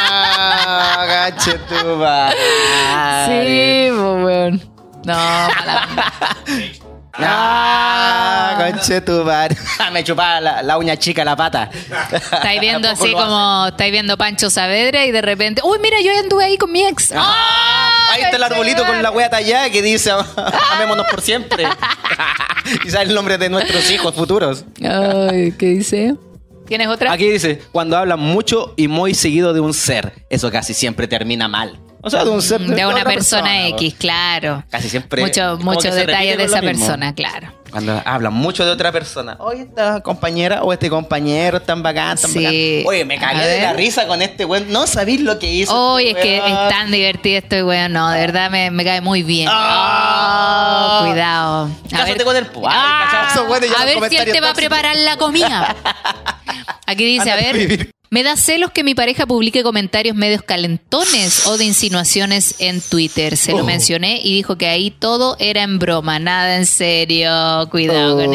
[2.93, 3.88] Madre.
[3.89, 4.62] Sí, pues, weón.
[5.06, 5.88] No, mala.
[7.17, 8.56] ¡Ah!
[8.71, 9.56] Conche tu madre.
[9.93, 11.69] Me chupaba la, la uña chica la pata.
[12.12, 16.45] Estáis viendo así como, estáis viendo Pancho Saavedra y de repente, uy, mira, yo anduve
[16.45, 17.12] ahí con mi ex.
[17.15, 20.12] Ah, Ahí está el arbolito con la wea tallada que dice
[20.73, 21.65] amémonos por siempre.
[22.86, 24.65] y sabe el nombre de nuestros hijos futuros.
[24.82, 26.15] Ay, ¿qué dice?
[26.67, 27.12] ¿Tienes otra?
[27.12, 31.47] Aquí dice, cuando hablan mucho y muy seguido de un ser, eso casi siempre termina
[31.47, 31.80] mal.
[32.06, 33.68] O sea, de un ser de una persona.
[33.70, 34.63] X, claro.
[34.70, 36.78] Casi siempre Mucho- Muchos se detalles de esa mismo.
[36.86, 37.52] persona, claro.
[37.72, 39.36] Cuando hablan mucho de otra persona.
[39.39, 42.39] Oye, esta compañera o este compañero tan bacán, tan Sí.
[42.84, 42.88] bacán.
[42.88, 44.72] Oye, me cagué de la risa con este weón.
[44.72, 45.76] No sabéis lo que hizo.
[45.76, 46.52] Hoy es este que weón.
[46.54, 49.50] es tan divertido esto y bueno, no, de verdad me, me cae muy bien.
[49.52, 51.00] Ah.
[51.02, 51.65] Oh, cuidado.
[51.65, 54.96] A Cásate ver, con el Ah, ya a ver si él te va a preparar
[54.96, 55.76] la comida.
[56.86, 57.89] Aquí dice, a ver.
[58.10, 63.36] Me da celos que mi pareja publique comentarios medios calentones o de insinuaciones en Twitter.
[63.38, 63.63] Se lo Oh.
[63.63, 67.30] mencioné y dijo que ahí todo era en broma, nada en serio.
[67.72, 68.34] Cuidado con Oh.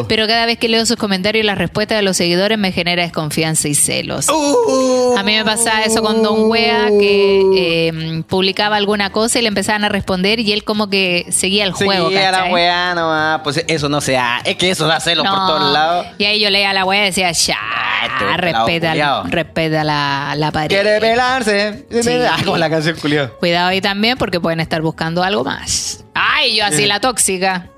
[0.00, 0.06] eso.
[0.08, 3.02] Pero cada vez que leo sus comentarios y las respuestas de los seguidores me genera
[3.02, 4.28] desconfianza y celos.
[4.28, 5.14] Uh.
[5.16, 9.48] A mí me pasaba eso con Don Wea, que eh, publicaba alguna cosa y le
[9.48, 12.08] empezaban a responder y él como que seguía el juego.
[12.08, 13.40] Seguía la weá nomás.
[13.44, 14.50] Pues eso no se hace.
[14.50, 16.06] Es que eso da celos por todos lados.
[16.18, 17.58] Y ahí yo leía la wea y decía, ya,
[18.10, 19.24] Ah, respeta, culiao.
[19.28, 20.82] respeta la, la pareja.
[20.82, 21.86] Quiere pelarse.
[22.02, 22.10] Sí.
[22.28, 22.96] Ah, como la canción.
[23.38, 26.04] Cuidado ahí también porque pueden estar buscando algo más.
[26.14, 27.68] Ay, yo así la tóxica.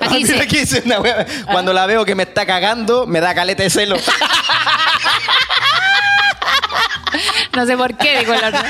[0.00, 1.26] Aquí Ah, dice, aquí dice una wea.
[1.50, 3.96] Cuando la veo que me está cagando, me da caleta de celo.
[7.54, 8.50] no sé por qué, digo otro.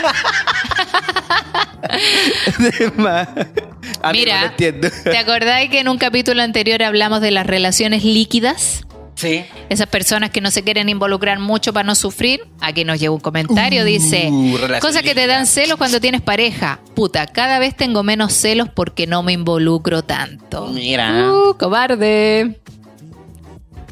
[4.03, 4.53] Amigo, Mira, no.
[4.57, 8.85] ¿te acordáis que en un capítulo anterior hablamos de las relaciones líquidas?
[9.15, 9.45] Sí.
[9.69, 12.47] Esas personas que no se quieren involucrar mucho para no sufrir.
[12.61, 16.81] Aquí nos llega un comentario, dice, relación cosas que te dan celos cuando tienes pareja.
[16.95, 20.69] Puta, cada vez tengo menos celos porque no me involucro tanto.
[20.69, 21.33] Mira.
[21.33, 22.59] Uh, cobarde.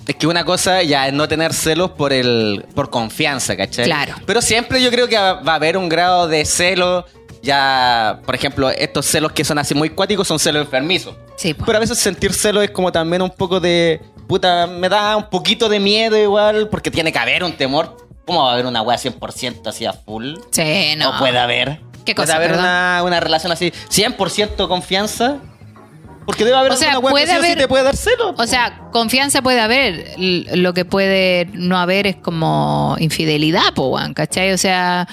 [0.06, 3.84] Es que una cosa ya es no tener celos por el por confianza, ¿cachai?
[3.84, 4.14] Claro.
[4.26, 7.06] Pero siempre yo creo que va a haber un grado de celo.
[7.42, 11.14] Ya, por ejemplo, estos celos que son así muy cuáticos son celos enfermizos.
[11.36, 11.54] Sí.
[11.54, 14.00] Pero a veces sentir celos es como también un poco de.
[14.30, 17.96] Puta, me da un poquito de miedo igual, porque tiene que haber un temor.
[18.24, 20.36] ¿Cómo va a haber una wea 100% así a full?
[20.52, 21.12] Sí, no.
[21.14, 21.80] No puede haber.
[22.04, 22.64] ¿Qué Puede cosa, haber perdón?
[22.64, 25.38] una, una relación así, 100% confianza.
[26.26, 27.82] Porque debe haber O sea, alguna wea que puede sí o sí haber- te puede
[27.82, 28.34] dar celos.
[28.38, 30.14] O sea, confianza puede haber.
[30.16, 34.52] Lo que puede no haber es como infidelidad, po, weón, ¿cachai?
[34.52, 35.08] O sea,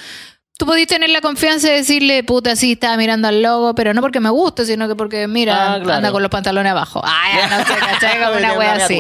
[0.58, 4.01] tú podés tener la confianza de decirle, puta, sí, estaba mirando al logo, pero no
[4.01, 5.93] porque me gusta, sino que porque, mira, Ah, claro.
[5.97, 7.01] anda con los pantalones abajo.
[7.03, 8.20] Ah, no sé, ¿cachai?
[8.26, 8.99] Como una wea así.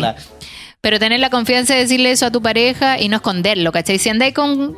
[0.81, 3.97] Pero tener la confianza de decirle eso a tu pareja y no esconderlo, ¿cachai?
[3.97, 4.77] Si andáis con,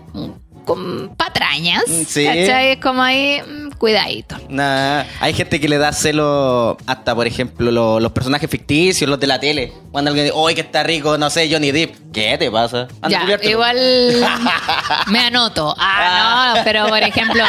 [0.65, 2.25] con patrañas, Sí.
[2.25, 2.71] ¿cachai?
[2.71, 4.36] Es como ahí, mm, cuidadito.
[4.49, 9.19] Nah, hay gente que le da celo hasta, por ejemplo, lo- los personajes ficticios, los
[9.19, 9.73] de la tele.
[9.91, 11.17] Cuando alguien dice, ¡Uy, que está rico!
[11.17, 11.95] No sé, Johnny Depp.
[12.13, 12.88] ¿Qué te pasa?
[13.01, 13.51] Anda, Ya, conviértelo.
[13.51, 13.77] igual
[15.07, 15.73] me anoto.
[15.77, 17.43] Ah, no, pero por ejemplo,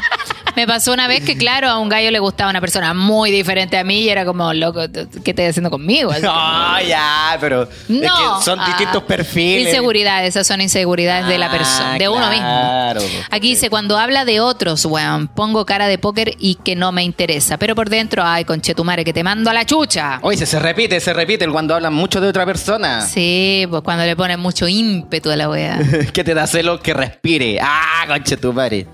[0.61, 3.79] me pasó una vez que, claro, a un gallo le gustaba una persona muy diferente
[3.79, 4.81] a mí y era como, loco,
[5.25, 6.11] ¿qué estás haciendo conmigo?
[6.13, 7.97] Así No, ya, pero No.
[8.05, 9.69] es que son Ah, distintos perfiles.
[9.69, 12.45] Inseguridades, esas son inseguridades de la Ah, persona, de uno mismo.
[12.47, 13.01] claro.
[13.31, 17.03] Aquí dice, cuando habla de otros, weón, pongo cara de póker y que no me
[17.03, 17.57] interesa.
[17.59, 20.19] Pero por dentro, ay, conchetumare, que te mando a la chucha.
[20.23, 23.01] Oye, se, se repite, se repite cuando hablan mucho de otra persona.
[23.03, 25.79] Sí, pues cuando le ponen mucho ímpetu a la wea.
[26.13, 27.59] que te da celo que respire.
[27.63, 28.87] ¡Ah, conche tu madre!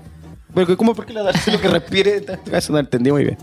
[0.65, 0.95] Pero, ¿cómo?
[0.95, 2.23] ¿Por qué le da celo que respire?
[2.51, 3.37] Eso no entendí muy bien.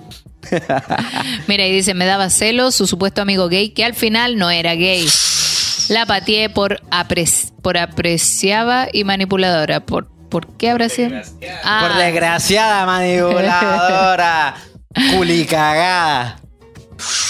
[1.47, 4.75] Mira, y dice, me daba celos su supuesto amigo gay, que al final no era
[4.75, 5.07] gay.
[5.91, 9.81] La pateé por, apre- por apreciaba y manipuladora.
[9.87, 11.11] ¿Por, ¿por qué habrá sido?
[11.62, 14.57] Ah, Por desgraciada manipuladora.
[15.17, 16.41] Culicagada.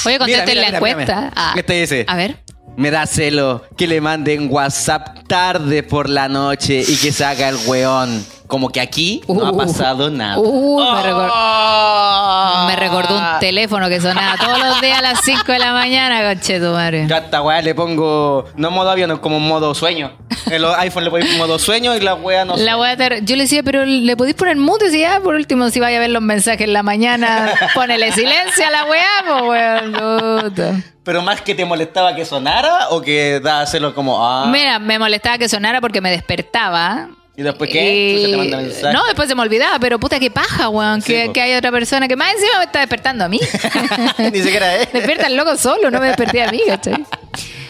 [0.06, 1.20] Oye, contesten Mira, la mira, mira, encuesta.
[1.20, 1.32] mira.
[1.36, 2.04] Ah, ¿Qué te dice?
[2.08, 2.43] A ver.
[2.76, 7.48] Me da celo que le manden WhatsApp tarde por la noche y que se haga
[7.48, 8.24] el weón.
[8.46, 10.38] Como que aquí no ha Uh, pasado nada.
[10.38, 12.66] uh, me recor-.
[12.66, 16.22] Me recordó un teléfono que sonaba todos los días a las 5 de la mañana,
[16.34, 17.06] conche tu madre.
[17.08, 20.12] Yo a esta weá le pongo, no modo avión, como modo sueño.
[20.50, 23.44] Los iPhone le pongo modo sueño y la weá no La wea ter- Yo le
[23.44, 26.10] decía, pero le podéis poner mute y decía, ah, por último, si vaya a ver
[26.10, 30.84] los mensajes en la mañana, ponele silencio a la weá, pues weón.
[31.04, 34.46] Pero más que te molestaba que sonara o que da hacerlo como, ah.
[34.50, 37.08] Mira, me molestaba que sonara porque me despertaba.
[37.36, 37.94] ¿Y después qué?
[37.94, 38.92] Y- Chucha, te manda mensaje.
[38.94, 41.02] No, después se me olvidaba, pero puta que paja, weón.
[41.02, 43.40] Sí, que, que hay otra persona que más encima me está despertando a mí.
[44.32, 44.92] Ni siquiera es.
[44.92, 47.04] Despierta el loco solo, no me desperté a mí, ¿cachai?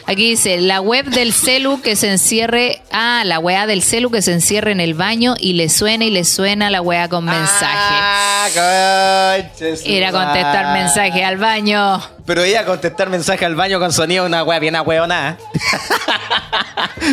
[0.07, 4.20] Aquí dice, la web del celu que se encierre, ah, la weá del celu que
[4.20, 7.94] se encierre en el baño y le suena y le suena la weá con mensaje.
[7.96, 9.38] Ah,
[9.84, 12.02] Ir a contestar mensaje al baño.
[12.26, 15.38] Pero ella a contestar mensaje al baño con sonido una wea bien ahueonada.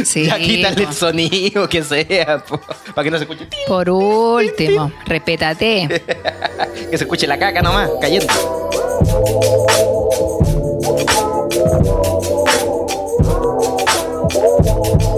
[0.06, 0.90] Sí, ya quítale po.
[0.90, 2.42] el sonido que sea,
[2.96, 3.48] para que no se escuche.
[3.68, 6.02] Por último, respétate.
[6.90, 8.34] Que se escuche la caca nomás, cayendo.
[14.34, 15.11] Música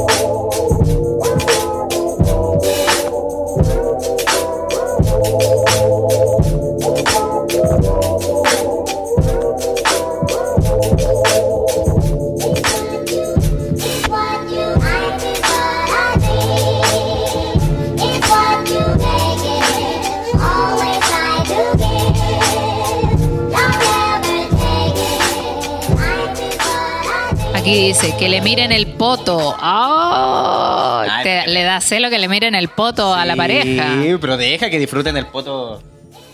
[28.03, 29.55] dice que le miren el poto.
[29.59, 31.19] ¡Ah!
[31.23, 33.87] Te- le da celo que le miren el poto a la pareja.
[34.01, 35.81] Sí, pero deja que disfruten el poto.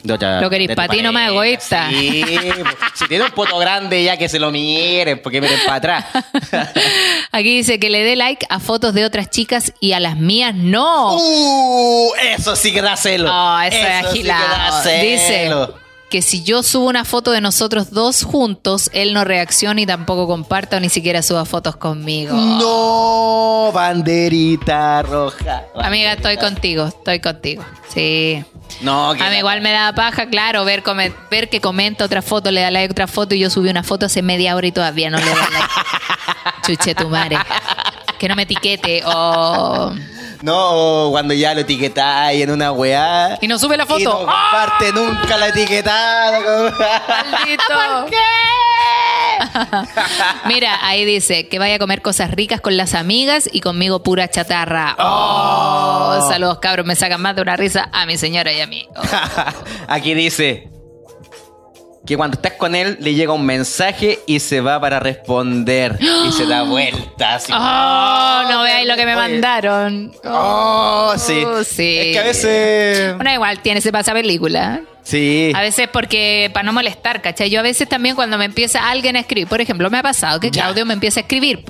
[0.02, 1.34] de otra- Lo querís de tu pa' ti nomás, pareja.
[1.34, 1.90] egoísta.
[1.90, 2.24] Sí,
[2.62, 6.06] pues, si tiene un poto grande, ya que se lo miren, porque miren para atrás.
[7.34, 10.56] Aquí dice que le dé like a fotos de otras chicas y a las mías
[10.56, 11.18] no.
[11.18, 12.14] ¡Uh!
[12.34, 13.30] Eso sí que da celo.
[13.30, 14.84] Oh, eso, es agilado.
[14.84, 15.02] celo.
[15.04, 15.50] Dice
[16.10, 20.28] que si yo subo una foto de nosotros dos juntos, él no reacciona y tampoco
[20.28, 22.36] comparta o ni siquiera suba fotos conmigo.
[22.36, 25.64] No, Oh, banderita roja.
[25.76, 27.64] Amiga, estoy contigo, estoy contigo.
[27.94, 28.44] Sí.
[28.82, 32.22] No, que A mí igual me da paja, claro, ver, come- ver que comenta otra
[32.24, 34.66] foto, le da like a otra foto y yo subí una foto hace media hora
[34.68, 36.62] y todavía no le da like.
[36.66, 37.38] Chuche tu madre.
[38.18, 39.94] Que no me etiquete o...
[40.42, 43.38] No, cuando ya lo etiquetáis en una weá.
[43.42, 44.00] Y no sube la foto.
[44.00, 46.40] Y no comparte nunca la etiquetada.
[46.40, 47.64] ¡Maldito!
[48.02, 48.16] ¿Por qué?
[50.46, 54.30] Mira, ahí dice que vaya a comer cosas ricas con las amigas y conmigo pura
[54.30, 54.96] chatarra.
[55.00, 58.88] Oh, saludos cabros, me sacan más de una risa a mi señora y a mí.
[58.96, 59.02] Oh.
[59.88, 60.70] Aquí dice
[62.06, 66.32] que cuando estás con él le llega un mensaje y se va para responder y
[66.32, 67.36] se da vuelta.
[67.36, 67.52] Así.
[67.54, 69.22] Oh, no veáis lo que me Oye.
[69.22, 70.12] mandaron.
[70.24, 71.44] Oh, sí.
[71.46, 71.98] Oh, sí.
[72.00, 73.16] Es que a veces.
[73.16, 74.82] Bueno, igual tiene ese pasa película.
[75.04, 75.52] Sí.
[75.56, 77.50] A veces porque para no molestar, ¿cachai?
[77.50, 80.40] Yo a veces también cuando me empieza alguien a escribir, por ejemplo, me ha pasado
[80.40, 80.64] que Ya.
[80.64, 81.64] Claudio me empieza a escribir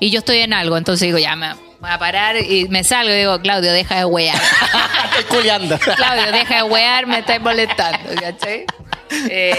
[0.00, 3.12] y yo estoy en algo, entonces digo, ya me voy a parar y me salgo
[3.12, 4.36] y digo, Claudio, deja de wear.
[5.18, 5.78] Estoy culiando.
[5.78, 8.66] Claudio, deja de wear, me estáis molestando, ¿cachai?
[9.30, 9.54] Eh,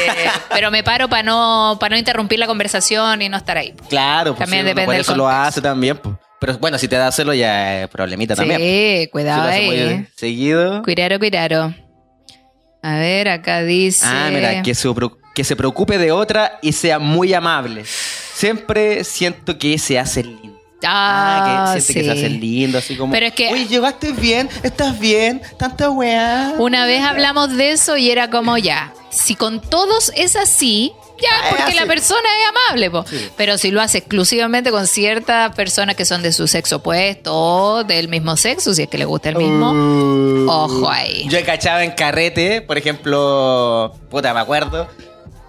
[0.54, 3.74] pero me paro para no, para no interrumpir la conversación y no estar ahí.
[3.90, 5.98] Claro, pues También sí, depende por del eso lo hace también.
[5.98, 6.16] pues.
[6.40, 8.60] Pero bueno, si te da celo ya es problemita también.
[8.60, 9.68] Sí, Si cuidado hace ahí.
[9.96, 10.84] muy seguido.
[10.84, 11.74] Cuidado, cuidado.
[12.84, 14.06] A ver, acá dice.
[14.08, 14.90] Ah, mira, que se,
[15.34, 17.84] que se preocupe de otra y sea muy amable.
[17.86, 20.55] Siempre siento que se hace lindo.
[20.88, 23.12] Ah, que siente que se hace lindo, así como.
[23.12, 26.54] Pero es que- Oye, llegaste bien, estás bien, tanta weá.
[26.58, 31.30] Una vez hablamos de eso y era como ya, si con todos es así, ya,
[31.44, 33.06] Ah, porque la persona es amable, po.
[33.10, 33.30] Sí.
[33.38, 37.84] pero si lo hace exclusivamente con ciertas personas que son de su sexo opuesto o
[37.86, 40.50] del mismo sexo, si es que le gusta el mismo, Uh.
[40.50, 41.26] ojo ahí.
[41.30, 44.90] Yo he cachado en carrete, por ejemplo, puta, me acuerdo,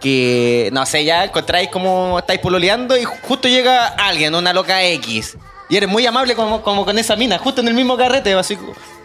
[0.00, 5.36] que, no sé, ya encontráis como estáis pololeando y justo llega alguien, una loca X.
[5.68, 8.56] Y eres muy amable como, como con esa mina, justo en el mismo carrete, así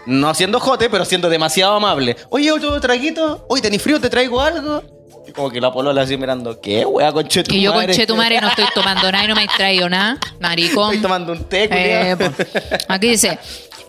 [0.05, 2.15] no siendo jote, pero siendo demasiado amable.
[2.29, 3.99] Oye, otro traguito, oye, ¿tenés frío?
[3.99, 4.83] ¿Te traigo algo?
[5.27, 7.93] Y como que la polola así mirando, ¿qué, wea, conche tu Y yo con madre?
[7.93, 10.85] Chetumare no estoy tomando nada y no me he traído nada, maricón.
[10.85, 12.17] Estoy tomando un té, Eh.
[12.87, 13.37] Aquí dice,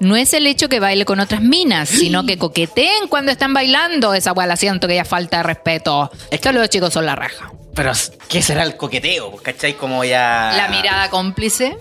[0.02, 4.14] no es el hecho que baile con otras minas, sino que coqueteen cuando están bailando.
[4.14, 6.10] Esa weá la siento que ya falta de respeto.
[6.30, 7.52] Estos los chicos son la raja.
[7.74, 7.92] Pero,
[8.28, 9.34] ¿qué será el coqueteo?
[9.36, 9.74] ¿Cachai?
[9.74, 10.52] Como ya...
[10.56, 11.78] La mirada cómplice.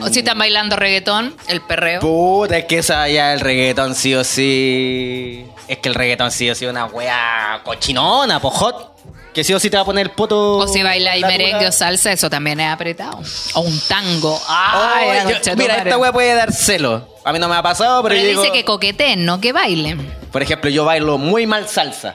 [0.00, 2.00] O si están bailando reggaetón, el perreo.
[2.00, 5.44] Puta, es que esa ya el reggaetón sí o sí.
[5.68, 8.90] Es que el reggaetón sí o sí es una wea cochinona, pojot.
[9.34, 10.58] Que sí o sí te va a poner el poto.
[10.58, 13.18] O si baila y merengue o salsa, eso también es apretado.
[13.54, 14.38] O un tango.
[14.46, 17.08] Ay, Ay, la yo- mira, esta wea puede dar celo.
[17.24, 19.52] A mí no me ha pasado, pero, Pero yo dice digo- que coqueteen, no que
[19.52, 20.14] bailen.
[20.30, 22.14] Por ejemplo, yo bailo muy mal salsa.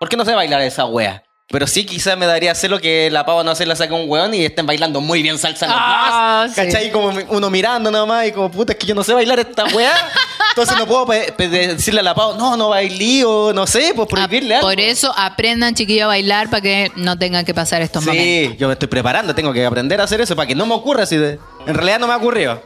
[0.00, 1.22] ¿Por qué no sé bailar esa wea?
[1.48, 4.34] Pero sí, quizás me daría celo que la pava no se la saque un weón
[4.34, 6.56] y estén bailando muy bien salsa los Ah, sí.
[6.56, 6.90] ¿Cachai?
[6.90, 9.64] Como uno mirando nada más y como, puta, es que yo no sé bailar esta
[9.66, 9.94] wea.
[10.56, 11.04] Entonces no puedo
[11.36, 14.70] decirle a la pava, no, no bailí o no sé, pues prohibirle Ah, algo.
[14.70, 18.24] Por eso aprendan, chiquillos, a bailar para que no tengan que pasar estos momentos.
[18.52, 20.72] Sí, yo me estoy preparando, tengo que aprender a hacer eso para que no me
[20.74, 21.38] ocurra así de...
[21.66, 22.62] En realidad no me ha ocurrido.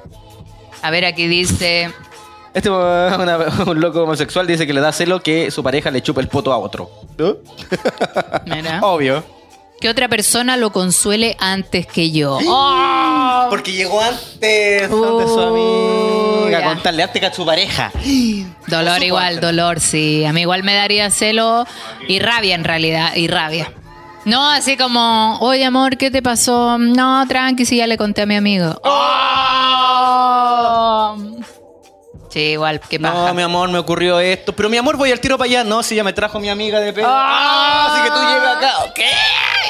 [0.82, 1.92] A ver, aquí dice...
[2.54, 6.20] Este una- un loco homosexual dice que le da celo que su pareja le chupa
[6.20, 6.90] el poto a otro.
[7.18, 7.38] ¿No?
[8.46, 8.78] Mira.
[8.82, 9.24] Obvio.
[9.80, 12.38] Que otra persona lo consuele antes que yo.
[12.46, 13.46] ¡Oh!
[13.48, 17.90] Porque llegó antes Uh, donde su amiga a contarle antes que a su pareja.
[18.66, 20.24] Dolor igual, dolor, sí.
[20.24, 21.66] A mí igual me daría celo
[22.08, 23.72] y rabia en realidad, y rabia.
[24.26, 26.76] No, así como, oye amor, ¿qué te pasó?
[26.78, 28.78] No, tranqui, si ya le conté a mi amigo.
[28.84, 30.10] Oh.
[32.30, 33.26] Sí, igual, qué paja.
[33.26, 34.54] No, mi amor, me ocurrió esto.
[34.54, 35.64] Pero mi amor, voy al tiro para allá.
[35.64, 37.08] No, si ya me trajo mi amiga de pelo.
[37.10, 37.88] Ah.
[37.90, 38.94] así que tú llegas acá.
[38.94, 39.10] ¿Qué?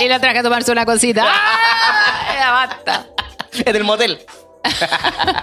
[0.05, 1.25] Y la traje a tomarse una cosita.
[1.29, 2.35] ¡Ah!
[2.39, 3.07] Ya basta.
[3.53, 4.25] En el motel.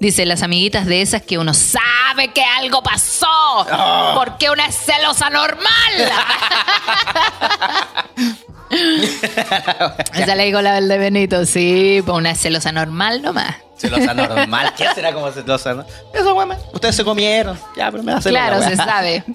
[0.00, 3.26] Dice, las amiguitas de esas que uno sabe que algo pasó.
[3.70, 4.12] Ah.
[4.16, 5.66] Porque una es celosa normal.
[10.14, 11.44] Esa le digo la del de Benito.
[11.44, 13.56] Sí, pues una celosa normal nomás.
[13.76, 14.72] Celosa normal.
[14.78, 15.84] ¿Qué será como celosa, no?
[16.14, 16.48] Eso, güey.
[16.72, 17.58] Ustedes se comieron.
[17.76, 18.34] Ya, pero me da celo.
[18.34, 19.24] Claro, la se sabe.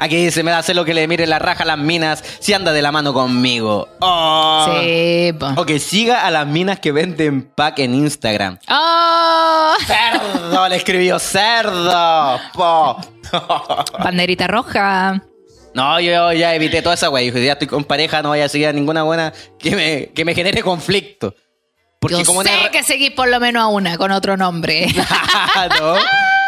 [0.00, 2.72] Aquí dice, me da celo que le mire la raja a las minas si anda
[2.72, 3.88] de la mano conmigo.
[4.00, 4.66] Oh.
[4.80, 5.48] Sí, po.
[5.56, 8.58] O que siga a las minas que venden pack en Instagram.
[8.68, 9.74] ¡Oh!
[9.86, 12.38] Cerdo, le escribió cerdo.
[12.54, 12.96] Po.
[13.98, 15.22] Banderita roja.
[15.74, 17.30] No, yo ya evité toda esa wey.
[17.30, 20.24] Dije, ya estoy con pareja, no voy a seguir a ninguna buena que me, que
[20.24, 21.34] me genere conflicto.
[22.00, 22.70] Porque Yo como sé una...
[22.70, 24.86] que seguís por lo menos a una con otro nombre.
[25.80, 25.96] No.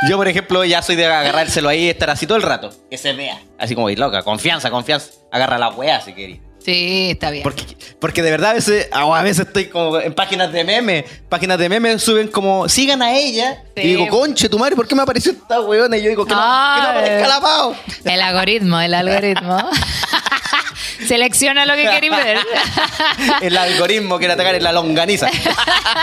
[0.09, 2.71] Yo, por ejemplo, ya soy de agarrárselo ahí y estar así todo el rato.
[2.91, 3.39] Que se vea.
[3.59, 5.11] Así como, "Ey, loca, confianza, confianza.
[5.31, 6.39] Agarra la weá si querés.
[6.65, 7.43] Sí, está bien.
[7.43, 7.65] Porque,
[7.99, 11.05] porque de verdad a veces, a veces estoy como en páginas de memes.
[11.29, 13.65] Páginas de memes suben como, sigan a ella.
[13.77, 13.83] Sí.
[13.83, 15.97] Y digo, conche tu madre, ¿por qué me apareció esta weona?
[15.97, 16.91] Y yo digo, que no, que no Ay.
[16.91, 17.75] aparezca la Pau.
[18.05, 19.59] El algoritmo, el algoritmo.
[21.07, 22.39] Selecciona lo que queréis ver.
[23.43, 25.29] El algoritmo quiere atacar en la longaniza.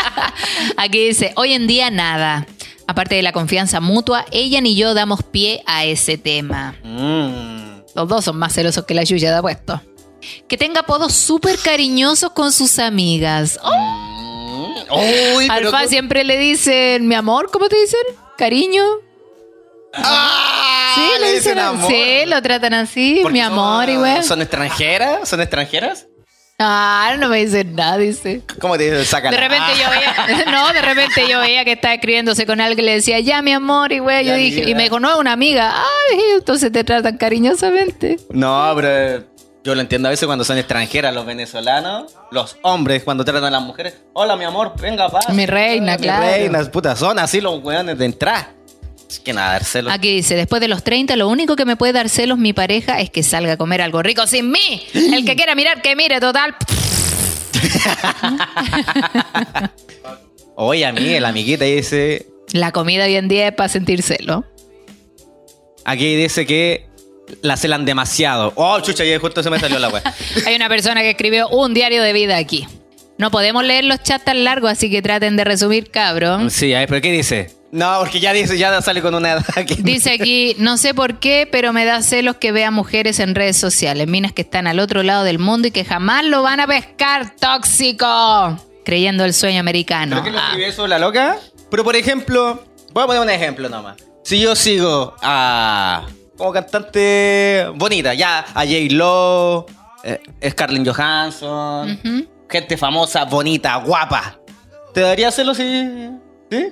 [0.77, 2.47] Aquí dice, hoy en día nada.
[2.87, 6.75] Aparte de la confianza mutua, ella ni yo damos pie a ese tema.
[6.83, 7.81] Mm.
[7.95, 9.81] Los dos son más celosos que la Yuya de puesto.
[10.47, 13.59] Que tenga apodos súper cariñosos con sus amigas.
[13.63, 17.99] Oh, Uy, pero Alfa siempre le dicen, mi amor, ¿cómo te dicen?
[18.37, 18.83] Cariño.
[19.93, 20.93] ¡Ah!
[20.95, 21.91] Sí, le dicen amor.
[21.91, 24.23] Sí, lo tratan así, Porque mi son- amor, y güey.
[24.23, 25.27] ¿Son extranjeras?
[25.27, 26.07] ¿Son extranjeras?
[26.59, 28.41] Ah, no me dicen nada, dice.
[28.59, 29.29] ¿Cómo te sacan?
[29.31, 32.87] De repente yo veía, no, de repente yo veía que estaba escribiéndose con alguien y
[32.87, 35.33] le decía, ya mi amor, y güey, yo dije, y me dijo, no, es una
[35.33, 35.75] amiga.
[35.75, 38.17] Ay, entonces te tratan cariñosamente.
[38.31, 39.23] No, pero
[39.67, 43.51] yo lo entiendo a veces cuando son extranjeras los venezolanos, los hombres cuando tratan a
[43.51, 43.95] las mujeres.
[44.13, 45.27] Hola, mi amor, venga, paz.
[45.33, 46.25] Mi reina, Mi claro.
[46.25, 48.53] reina, puta, son así los weones de entrar.
[49.09, 49.91] Es que nada, dárselo.
[49.91, 53.01] Aquí dice, después de los 30, lo único que me puede dar celos mi pareja
[53.01, 54.83] es que salga a comer algo rico sin mí.
[54.93, 56.55] El que quiera mirar, que mire, total.
[60.55, 62.25] Oye, a mí, el amiguita dice.
[62.53, 64.45] La comida hoy en día es para sentir celo.
[65.83, 66.86] Aquí dice que
[67.41, 68.53] la celan demasiado.
[68.55, 70.03] Oh, chucha, y justo se me salió la wea.
[70.45, 72.67] Hay una persona que escribió un diario de vida aquí.
[73.17, 76.51] No podemos leer los chats tan largos, así que traten de resumir, cabrón.
[76.51, 77.55] Sí, a ver, pero ¿qué dice?
[77.71, 81.19] No, porque ya dice, ya sale con una edad que- Dice aquí, no sé por
[81.19, 84.79] qué, pero me da celos que vea mujeres en redes sociales, minas que están al
[84.79, 88.57] otro lado del mundo y que jamás lo van a pescar, tóxico.
[88.85, 90.21] Creyendo el sueño americano.
[90.23, 91.37] ¿Pero Ah, escribe eso, la loca?
[91.69, 92.63] Pero por ejemplo,
[92.93, 93.97] voy a poner un ejemplo nomás.
[94.23, 96.05] Si yo sigo a.
[96.37, 98.73] como cantante bonita, ya, a J.
[98.91, 99.65] Lo,
[100.03, 101.99] eh, Scarlett Johansson,
[102.49, 104.39] gente famosa, bonita, guapa.
[104.93, 106.09] ¿Te daría celos si.?
[106.51, 106.67] ¿Sí?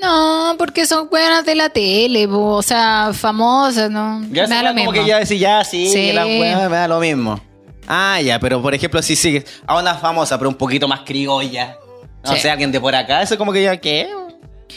[0.00, 4.22] No, porque son buenas de la tele, bo, o sea, famosas, ¿no?
[4.30, 4.92] Ya me da lo como mismo.
[4.92, 7.40] que ya decís, ya, sí, me da lo mismo.
[7.88, 11.76] Ah, ya, pero por ejemplo, si sigues a una famosa, pero un poquito más criolla.
[12.24, 12.40] No Sí.
[12.40, 14.08] sé, alguien de por acá, eso como que ya, ¿qué?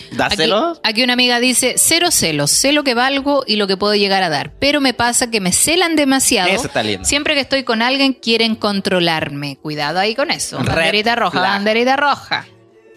[0.07, 0.79] Aquí, ¿Dáselo?
[0.83, 4.23] aquí una amiga dice, cero celos, sé lo que valgo y lo que puedo llegar
[4.23, 6.49] a dar, pero me pasa que me celan demasiado.
[6.49, 7.05] Eso está lindo.
[7.05, 9.57] Siempre que estoy con alguien quieren controlarme.
[9.61, 10.59] Cuidado ahí con eso.
[10.59, 11.43] Red Banderita roja, flag.
[11.51, 12.45] banderita roja.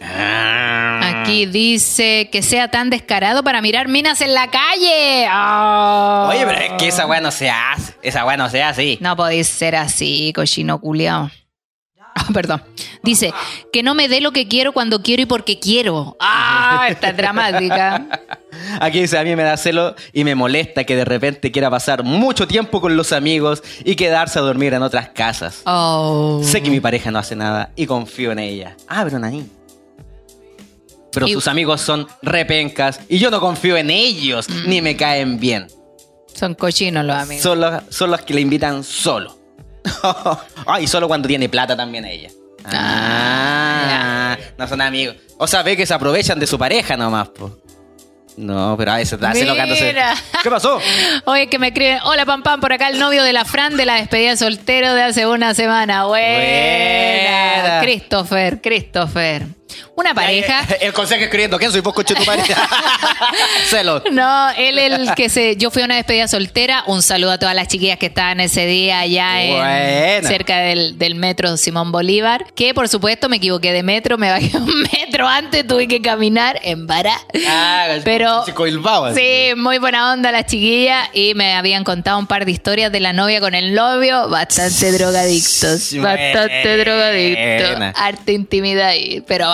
[0.00, 1.22] Ah.
[1.22, 5.26] Aquí dice que sea tan descarado para mirar minas en la calle.
[5.28, 6.28] Ah.
[6.30, 7.94] Oye, pero es que esa weá no se hace.
[8.02, 8.98] Esa weá no se hace así.
[9.00, 11.30] No podéis ser así, cochino culiao.
[12.18, 12.62] Ah, perdón.
[13.02, 13.32] Dice
[13.72, 16.16] que no me dé lo que quiero cuando quiero y porque quiero.
[16.20, 18.06] Ah, esta es dramática.
[18.80, 22.02] Aquí dice, a mí me da celo y me molesta que de repente quiera pasar
[22.02, 25.62] mucho tiempo con los amigos y quedarse a dormir en otras casas.
[25.64, 26.40] Oh.
[26.42, 28.76] Sé que mi pareja no hace nada y confío en ella.
[28.88, 29.46] Ah, pero Naní.
[31.12, 34.68] Pero Y- sus amigos son repencas y yo no confío en ellos Mm.
[34.68, 35.68] ni me caen bien.
[36.34, 37.42] Son cochinos los amigos.
[37.42, 39.37] Son los, son los que le invitan solo.
[40.02, 42.30] ah, y solo cuando tiene plata también ella.
[42.64, 45.16] Ah, no son amigos.
[45.38, 47.58] O sea, ve que se aprovechan de su pareja nomás, po.
[48.38, 50.14] No, pero a veces hace lo Mira.
[50.42, 50.80] ¿Qué pasó?
[51.24, 53.84] Oye, que me escriben, hola Pam Pam, por acá el novio de la Fran de
[53.84, 56.04] la despedida de soltero de hace una semana.
[56.04, 57.62] Buena.
[57.62, 57.80] Buena.
[57.82, 59.46] Christopher, Christopher.
[59.94, 60.66] Una pareja.
[60.80, 62.68] El consejo escribiendo, ¿quién soy vos, coche tu pareja?
[63.68, 64.02] Celo.
[64.12, 65.56] No, él el que se.
[65.56, 66.84] Yo fui a una despedida soltera.
[66.86, 71.14] Un saludo a todas las chiquillas que estaban ese día allá en, cerca del, del
[71.14, 72.46] metro Simón Bolívar.
[72.54, 76.58] Que por supuesto me equivoqué de metro, me bajé un metro antes, tuve que caminar
[76.62, 77.18] en Bará.
[77.46, 78.44] Ah, Pero.
[79.14, 81.08] Sí, muy buena onda las chiquillas.
[81.12, 84.28] Y me habían contado un par de historias de la novia con el novio.
[84.28, 85.94] Bastante drogadictos.
[85.96, 87.94] Bastante drogadictos.
[87.96, 89.22] Arte intimidad ahí.
[89.26, 89.52] Pero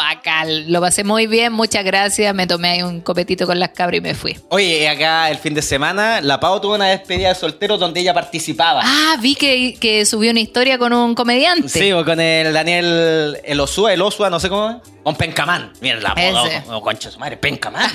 [0.67, 1.53] lo pasé muy bien.
[1.53, 2.35] Muchas gracias.
[2.35, 4.39] Me tomé ahí un copetito con las cabras y me fui.
[4.49, 8.15] Oye, acá el fin de semana, la Pau tuvo una despedida de soltero donde ella
[8.15, 8.83] participaba.
[8.85, 11.69] Ah, vi que, que subió una historia con un comediante.
[11.69, 14.77] Sí, o con el Daniel, el Osua, el Osua, no sé cómo es.
[15.03, 15.73] Con Pencamán.
[15.81, 17.91] Mira, la como concha su madre, Pencamán.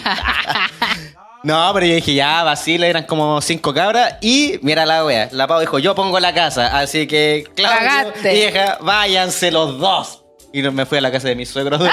[1.44, 4.16] no, pero yo dije, ya, vacila, eran como cinco cabras.
[4.22, 6.78] Y mira la wea, la Pau dijo, yo pongo la casa.
[6.80, 10.24] Así que, Claudio hija, váyanse los dos.
[10.54, 11.82] Y no- me fui a la casa de mis suegros.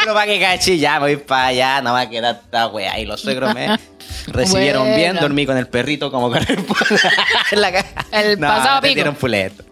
[0.00, 2.98] Pero para que cachi, ya voy para allá, no va a quedar esta wea.
[2.98, 3.78] Y los suegros me
[4.28, 6.46] recibieron bien, dormí con el perrito como con el
[7.52, 7.88] en la casa.
[8.12, 8.94] El pasado me pico.
[8.94, 9.64] dieron puleto.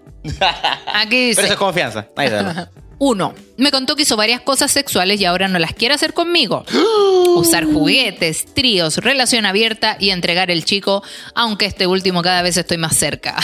[0.95, 1.37] Aquí dice.
[1.37, 2.07] Pero eso es confianza.
[2.17, 2.71] Ahí está.
[2.99, 6.65] Uno, me contó que hizo varias cosas sexuales y ahora no las quiere hacer conmigo.
[7.37, 11.03] Usar juguetes, tríos, relación abierta y entregar el chico,
[11.35, 13.37] aunque este último cada vez estoy más cerca.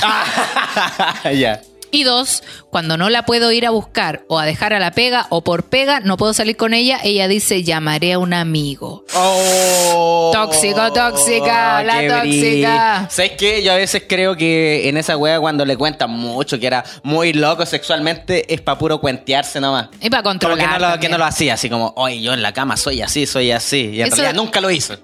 [1.34, 1.60] ya.
[1.94, 5.26] Y dos, cuando no la puedo ir a buscar o a dejar a la pega
[5.28, 9.04] o por pega no puedo salir con ella, ella dice llamaré a un amigo.
[9.14, 13.06] Oh, Tóxico, tóxica, la qué tóxica.
[13.10, 13.62] ¿Sabes qué?
[13.62, 17.34] Yo a veces creo que en esa wea cuando le cuentan mucho que era muy
[17.34, 19.88] loco sexualmente es para puro cuentearse nomás.
[20.00, 20.58] Y para Como controlar.
[20.58, 23.02] que no, lo, que no lo hacía, así como, oye, yo en la cama soy
[23.02, 23.90] así, soy así.
[23.92, 24.96] Y en Eso- realidad nunca lo hizo.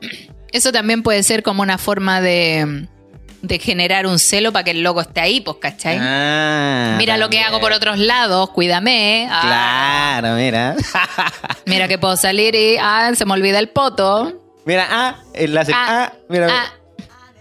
[0.53, 2.87] Eso también puede ser como una forma de,
[3.43, 5.99] de generar un celo para que el loco esté ahí, pues, ¿cachai?
[6.01, 9.29] Ah, Mira lo que hago por otros lados, cuídame.
[9.31, 10.75] Ah, Claro, mira.
[11.67, 14.33] Mira que puedo salir y ah, se me olvida el poto.
[14.65, 16.65] mira, ah, láser, Ah, ah, mira, ah.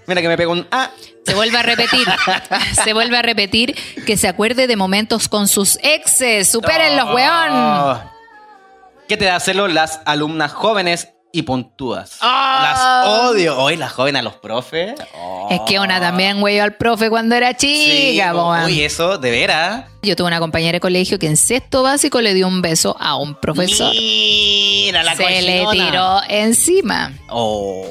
[0.06, 0.90] mira que me pego un ah.
[1.26, 2.08] Se vuelve a repetir,
[2.86, 3.76] se vuelve a repetir
[4.06, 6.50] que se acuerde de momentos con sus exes.
[6.50, 7.50] Supérenlos, weón.
[7.52, 8.00] Oh.
[9.10, 12.18] ¿Qué te da celo las alumnas jóvenes y puntúas?
[12.22, 13.04] Ah.
[13.06, 13.58] Las odio.
[13.60, 14.96] Hoy las jóvenes a los profes.
[15.16, 15.48] Oh.
[15.52, 18.66] Es que una también, güey, al profe cuando era Sí, chica, weón.
[18.66, 19.86] Uy, eso, de veras.
[20.02, 23.16] Yo tuve una compañera de colegio que en sexto básico le dio un beso a
[23.18, 23.92] un profesor.
[23.94, 27.12] Mira la se le tiró encima.
[27.30, 27.86] Oh.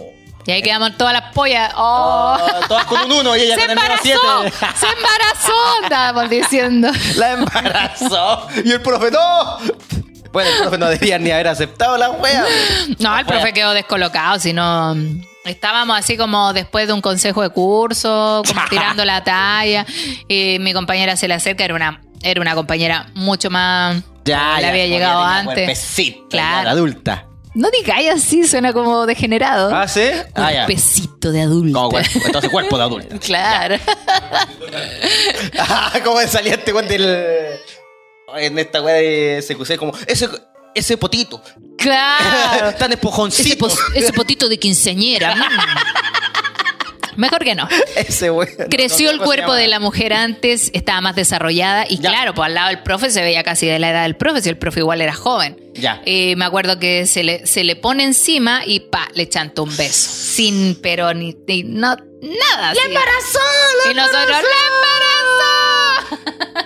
[0.46, 1.72] Y ahí quedamos todas las pollas.
[1.76, 2.36] ¡Oh!
[2.40, 4.42] Oh, todas con un uno y ella ¡Se con el menos embarazó!
[4.44, 4.56] siete.
[4.78, 5.82] ¡Se embarazó!
[5.82, 6.88] Estábamos diciendo.
[7.16, 8.46] La embarazó.
[8.64, 9.58] Y el profe, no.
[10.36, 12.44] Bueno, el profe no debería ni haber aceptado la wea.
[12.98, 14.94] No, el profe quedó descolocado, sino
[15.46, 19.86] estábamos así como después de un consejo de curso, como tirando la talla,
[20.28, 24.02] y mi compañera se le acerca, era una, era una compañera mucho más...
[24.26, 25.96] Ya, le ya, había llegado antes.
[26.28, 26.64] Claro.
[26.64, 27.24] la adulta.
[27.54, 29.74] No digáis así, suena como degenerado.
[29.74, 30.10] ¿Ah, sí?
[30.34, 30.66] Ah, ya.
[30.66, 31.78] Cuerpecito de adulto.
[31.78, 33.18] Como cuerpo, entonces cuerpo de adulta.
[33.20, 33.76] Claro.
[35.58, 37.58] Ah, ¿Cómo salía este weón del.
[38.34, 39.92] En esta weá de CQC, como.
[40.06, 40.28] Ese,
[40.74, 41.42] ese potito.
[41.78, 42.72] Claro.
[42.78, 43.56] Tan Ese, esponjoncito.
[43.68, 45.34] pos- ese potito de quinceñera.
[45.34, 47.20] mm.
[47.20, 47.66] Mejor que no.
[47.94, 48.50] Ese weón.
[48.68, 52.10] Creció el ¿Cómo se cuerpo de la mujer antes, estaba más desarrollada y Ya.
[52.10, 54.50] claro, pues al lado del profe se veía casi de la edad del profe, si
[54.50, 55.56] el profe igual era joven.
[55.72, 56.02] Ya.
[56.04, 59.74] Y me acuerdo que se le, se le pone encima y pa, le chantó un
[59.78, 60.10] beso.
[60.10, 62.74] Sin, pero ni, ni- no, nada.
[62.74, 63.38] ¡La embarazó!
[63.90, 65.65] y nosotros, ¡la embarazó!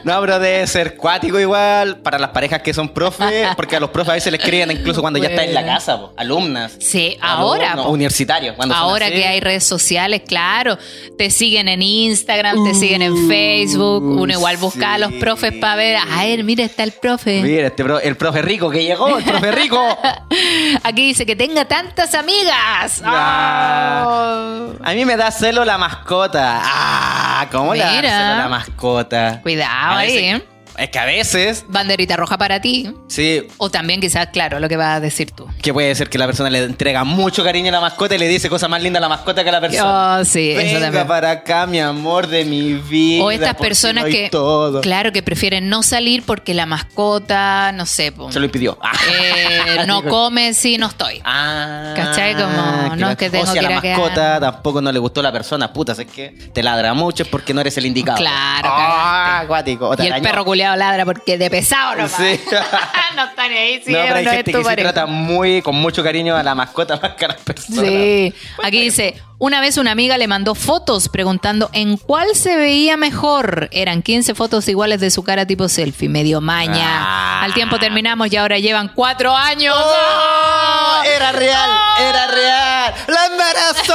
[0.02, 3.90] No, pero debe ser cuático igual para las parejas que son profes, porque a los
[3.90, 6.72] profes a veces les escriben incluso cuando ya está en la casa, po, alumnas.
[6.80, 7.92] Sí, ahora, Alumnos, po.
[7.92, 8.56] universitarios.
[8.56, 10.78] cuando Ahora que hay redes sociales, claro,
[11.18, 15.76] te siguen en Instagram, te siguen en Facebook, uno igual busca a los profes para
[15.76, 17.42] ver, a ver, mira, está el profe.
[17.42, 19.98] Mira, este pro- el profe rico que llegó, el profe rico.
[20.82, 23.02] Aquí dice que tenga tantas amigas.
[23.04, 24.04] Ah.
[24.08, 24.72] Oh.
[24.82, 26.60] A mí me da celo la mascota.
[26.62, 28.08] Ah, ¿cómo le da Mira.
[28.10, 29.29] celo la mascota?
[29.38, 30.42] Cuidado ahí, ¿eh?
[30.80, 32.92] Es que a veces, Banderita roja para ti.
[33.08, 35.46] sí, O también quizás, claro, lo que vas a decir tú.
[35.62, 38.28] que puede ser que la persona le entrega mucho cariño a la mascota y le
[38.28, 40.18] dice cosas más lindas a la mascota que a la persona.
[40.20, 41.06] Oh, sí, eso Venga también.
[41.06, 43.24] para acá, mi amor de mi vida.
[43.24, 44.80] O estas si personas no que, todo.
[44.80, 48.78] claro, que prefieren no salir porque la mascota, no sé, Se lo impidió.
[48.82, 48.92] Ah.
[49.12, 51.20] eh, no come si no estoy.
[51.24, 52.34] Ah, ¿Cachai?
[52.34, 53.16] Como, no, claro.
[53.16, 53.98] que tengo o si a que ir la quedar.
[53.98, 57.52] mascota tampoco no le gustó la persona, puta, es que te ladra mucho es porque
[57.52, 58.18] no eres el indicado.
[58.18, 59.44] Claro, Ah, cagaste.
[59.44, 59.88] acuático.
[59.88, 62.12] O te Y el perro culeado ladra porque de pesado nomás.
[62.12, 62.40] Sí.
[63.16, 65.06] no está ni ahí, sí, no, pero hay no es gente tu que se trata
[65.06, 67.84] muy, con mucho cariño a la mascota más que a las personas.
[67.84, 68.34] Sí.
[68.62, 73.70] Aquí dice, una vez una amiga le mandó fotos preguntando en cuál se veía mejor.
[73.72, 76.84] Eran 15 fotos iguales de su cara tipo selfie, medio maña.
[76.84, 77.42] Ah.
[77.42, 79.74] Al tiempo terminamos y ahora llevan cuatro años.
[79.74, 79.94] ¡Oh!
[79.96, 81.02] ¡Ah!
[81.06, 82.94] Era real, era real.
[83.08, 83.94] ¡La embarazó!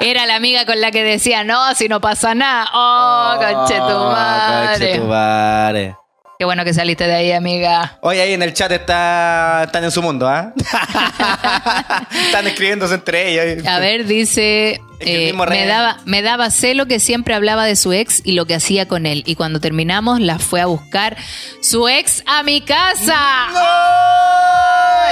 [0.00, 2.70] Era la amiga con la que decía, no, si no pasa nada.
[2.72, 4.78] Oh, conchetumare.
[4.78, 6.07] conchetumare.
[6.38, 7.98] Qué bueno que saliste de ahí, amiga.
[8.00, 10.52] Hoy ahí en el chat está, están en su mundo, ¿ah?
[12.26, 13.66] están escribiéndose entre ellos.
[13.66, 17.92] A ver, dice, eh, mismo me, daba, me daba celo que siempre hablaba de su
[17.92, 19.22] ex y lo que hacía con él.
[19.26, 21.16] Y cuando terminamos, la fue a buscar
[21.60, 23.16] su ex a mi casa.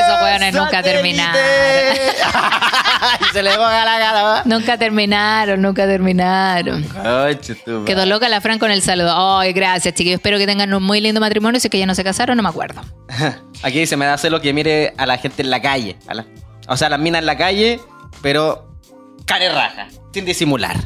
[0.01, 1.37] Esos hueones nunca terminaron.
[3.33, 4.43] se le la cara.
[4.45, 6.83] Nunca terminaron, nunca terminaron.
[6.83, 7.85] Conchetumare.
[7.85, 9.39] Quedó loca la Fran con el saludo.
[9.39, 10.19] Ay, gracias, chiquillos.
[10.19, 11.61] Espero que tengan un muy lindo matrimonio.
[11.61, 12.83] Si es que ya no se casaron, no me acuerdo.
[13.63, 15.97] Aquí dice, me da celo que mire a la gente en la calle.
[16.09, 16.27] la-
[16.69, 17.81] o sea, las minas en la calle,
[18.23, 18.76] pero
[19.25, 20.77] care raja, sin disimular.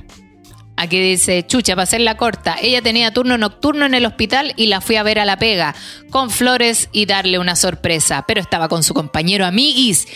[0.81, 2.57] Aquí dice, chucha, para hacerla corta.
[2.59, 5.75] Ella tenía turno nocturno en el hospital y la fui a ver a la pega,
[6.09, 8.25] con flores y darle una sorpresa.
[8.27, 10.09] Pero estaba con su compañero amiguis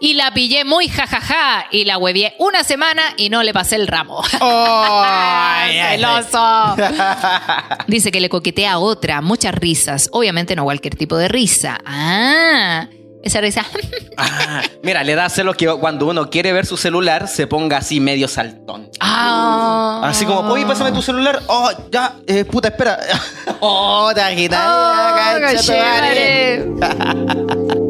[0.00, 3.88] y la pillé muy jajaja y la huevié una semana y no le pasé el
[3.88, 4.22] ramo.
[4.40, 5.80] Ay.
[5.96, 6.76] ¡Celoso!
[7.88, 10.08] Dice que le coquetea a otra, muchas risas.
[10.12, 11.80] Obviamente no cualquier tipo de risa.
[11.84, 12.86] Ah,
[13.22, 13.64] esa risa.
[14.18, 17.98] Ah, mira, le da celos que cuando uno quiere ver su celular se ponga así
[17.98, 18.90] medio saltón.
[19.00, 20.02] Ah.
[20.04, 21.40] Así como, oye, pásame tu celular.
[21.46, 22.98] Oh, ya, eh, puta, espera.
[23.60, 24.60] oh, te agitas.
[24.68, 24.92] Oh,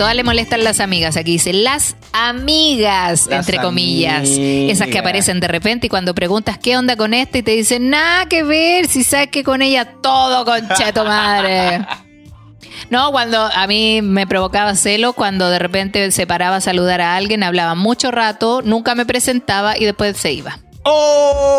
[0.00, 1.18] todas le molestan las amigas.
[1.18, 4.20] Aquí dice las amigas, Las entre comillas.
[4.20, 4.70] amigas.
[4.72, 7.90] Esas que aparecen de repente y cuando preguntas qué onda con esta y te dicen
[7.90, 11.86] nada que ver, si sabes que con ella todo concheto madre.
[12.88, 17.14] No, cuando a mí me provocaba celo, cuando de repente se paraba a saludar a
[17.14, 20.58] alguien, hablaba mucho rato, nunca me presentaba y después se iba.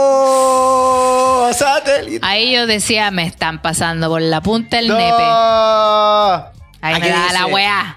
[0.03, 2.25] Oh, satélite.
[2.25, 4.99] Ahí yo decía, me están pasando por la punta el nepe.
[5.23, 6.33] No.
[6.81, 7.95] Ahí Aquí me da la weá.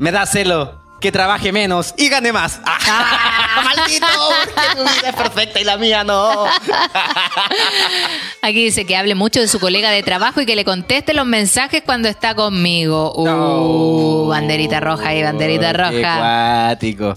[0.00, 2.60] Me da celo que trabaje menos y gane más.
[2.64, 4.06] Ah, maldito,
[4.54, 6.44] porque tu vida es perfecta y la mía no.
[8.42, 11.24] Aquí dice que hable mucho de su colega de trabajo y que le conteste los
[11.26, 13.12] mensajes cuando está conmigo.
[13.14, 14.26] Uh, No.
[14.26, 16.18] banderita roja y banderita Qué roja.
[16.18, 17.16] cuático.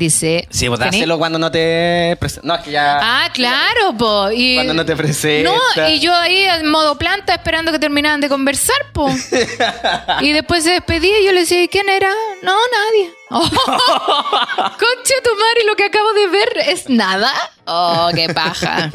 [0.00, 0.46] Dice.
[0.48, 2.98] Sí, pues dáselo cuando no te No, es que ya.
[3.02, 4.30] Ah, claro, po.
[4.30, 5.50] Y, Cuando no te presenta.
[5.76, 9.10] No, y yo ahí en modo planta esperando que terminaran de conversar, po.
[10.22, 12.08] y después se despedía y yo le decía, ¿y quién era?
[12.42, 13.10] No, nadie.
[13.32, 17.30] Oh, concha tu madre, lo que acabo de ver es nada.
[17.64, 18.90] Oh, qué paja.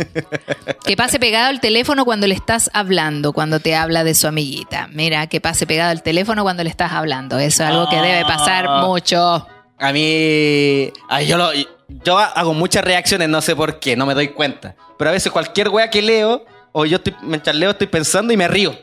[0.84, 4.88] Que pase pegado al teléfono cuando le estás hablando, cuando te habla de su amiguita.
[4.92, 7.40] Mira, que pase pegado al teléfono cuando le estás hablando.
[7.40, 8.82] Eso es algo que debe pasar Ah.
[8.86, 9.48] mucho.
[9.80, 10.92] A mí.
[11.10, 11.50] ay, yo, lo,
[12.04, 14.76] yo hago muchas reacciones, no sé por qué, no me doy cuenta.
[14.98, 18.38] Pero a veces cualquier wea que leo, o yo estoy, mientras leo estoy pensando y
[18.38, 18.78] me río.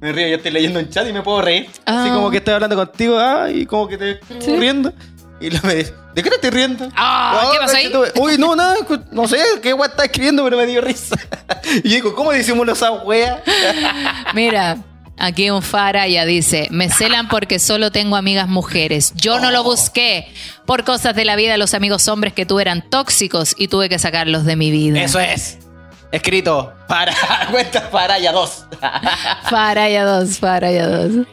[0.00, 1.66] Me río, yo estoy leyendo un chat y me puedo reír.
[1.86, 2.12] Así Ah.
[2.14, 4.92] como que estoy hablando contigo, ah, y como que te estoy riendo.
[5.40, 6.88] Y lo me dice, ¿de qué te estoy riendo?
[6.96, 7.92] Ah, ¿qué pasó ahí?
[8.20, 8.74] Uy, no, nada,
[9.10, 11.16] no sé qué wea está escribiendo, pero me dio risa.
[11.84, 13.42] y digo, ¿cómo disimulo esa wea?
[14.32, 14.78] Mira,
[15.18, 19.12] aquí un Faraya dice, me celan porque solo tengo amigas mujeres.
[19.16, 20.28] Yo no lo busqué.
[20.64, 23.98] Por cosas de la vida, los amigos hombres que tuve eran tóxicos y tuve que
[23.98, 25.00] sacarlos de mi vida.
[25.02, 25.58] Eso es.
[26.12, 27.12] Escrito para
[27.50, 28.64] cuenta para ya dos.
[29.50, 31.26] Faraya 2, Faraya 2.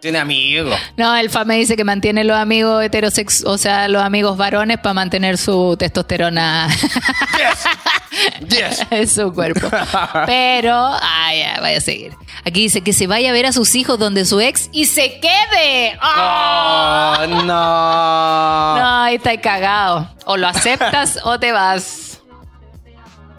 [0.00, 0.78] Tiene amigos.
[0.98, 4.78] No, el Fa me dice que mantiene los amigos heterosex, o sea, los amigos varones
[4.78, 7.64] para mantener su testosterona Yes.
[8.90, 9.68] en su cuerpo.
[10.26, 12.12] Pero, ay, ya, vaya a seguir.
[12.44, 15.20] Aquí dice que se vaya a ver a sus hijos donde su ex y se
[15.20, 15.96] quede.
[16.00, 17.18] ¡Ah!
[17.20, 18.76] Oh, no.
[18.80, 20.08] No, ahí está cagado.
[20.26, 22.20] O lo aceptas o te vas.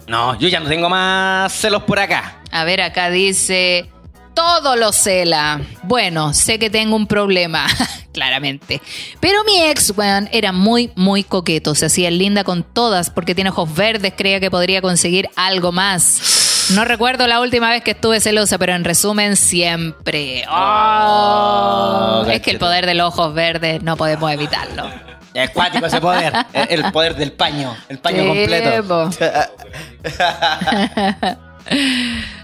[0.06, 2.40] No, yo ya no tengo más celos por acá.
[2.52, 3.90] A ver, acá dice,
[4.36, 5.60] todo lo cela.
[5.82, 7.66] Bueno, sé que tengo un problema,
[8.12, 8.82] claramente.
[9.18, 11.74] Pero mi ex, weón, era muy, muy coqueto.
[11.74, 16.68] Se hacía linda con todas porque tiene ojos verdes, creía que podría conseguir algo más.
[16.74, 20.44] No recuerdo la última vez que estuve celosa, pero en resumen, siempre.
[20.50, 24.84] Oh, es que el poder de los ojos verdes no podemos evitarlo.
[25.32, 26.32] Es cuático ese poder.
[26.52, 27.74] El el poder del paño.
[27.88, 29.10] El paño Sí, completo.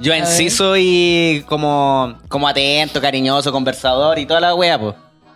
[0.00, 4.94] Yo en sí soy como, como atento, cariñoso, conversador y toda la wea, pues.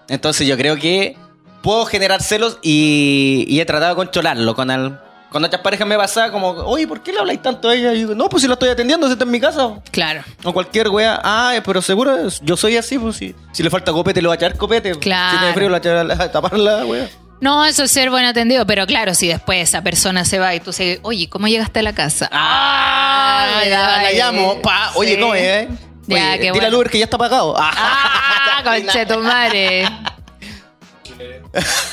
[0.08, 1.16] Entonces yo creo que
[1.62, 4.98] puedo generar celos y, y he tratado de controlarlo con el,
[5.30, 7.92] con otras parejas me pasa como, oye, ¿por qué le habláis tanto a ella?
[7.92, 9.80] Y digo, no, pues si la estoy atendiendo, si está en mi casa.
[9.90, 10.22] Claro.
[10.44, 14.22] O cualquier wea, ah, pero seguro yo soy así, pues si, si le falta copete,
[14.22, 14.92] le voy a echar copete.
[14.98, 15.32] Claro.
[15.32, 17.08] Si tiene frío, le voy a, echar a, a tapar la wea.
[17.40, 20.60] No, eso es ser buen atendido, pero claro, si después esa persona se va y
[20.60, 22.28] tú se, oye, ¿cómo llegaste a la casa?
[22.32, 25.20] Ah, Ay, la, llamo, pa, oye, sí.
[25.20, 25.42] ¿cómo es?
[25.42, 25.68] eh?
[26.06, 26.76] Ya, qué tira bueno.
[26.78, 27.54] Uber que ya está pagado.
[27.58, 29.86] ¡Ah, conchetumare!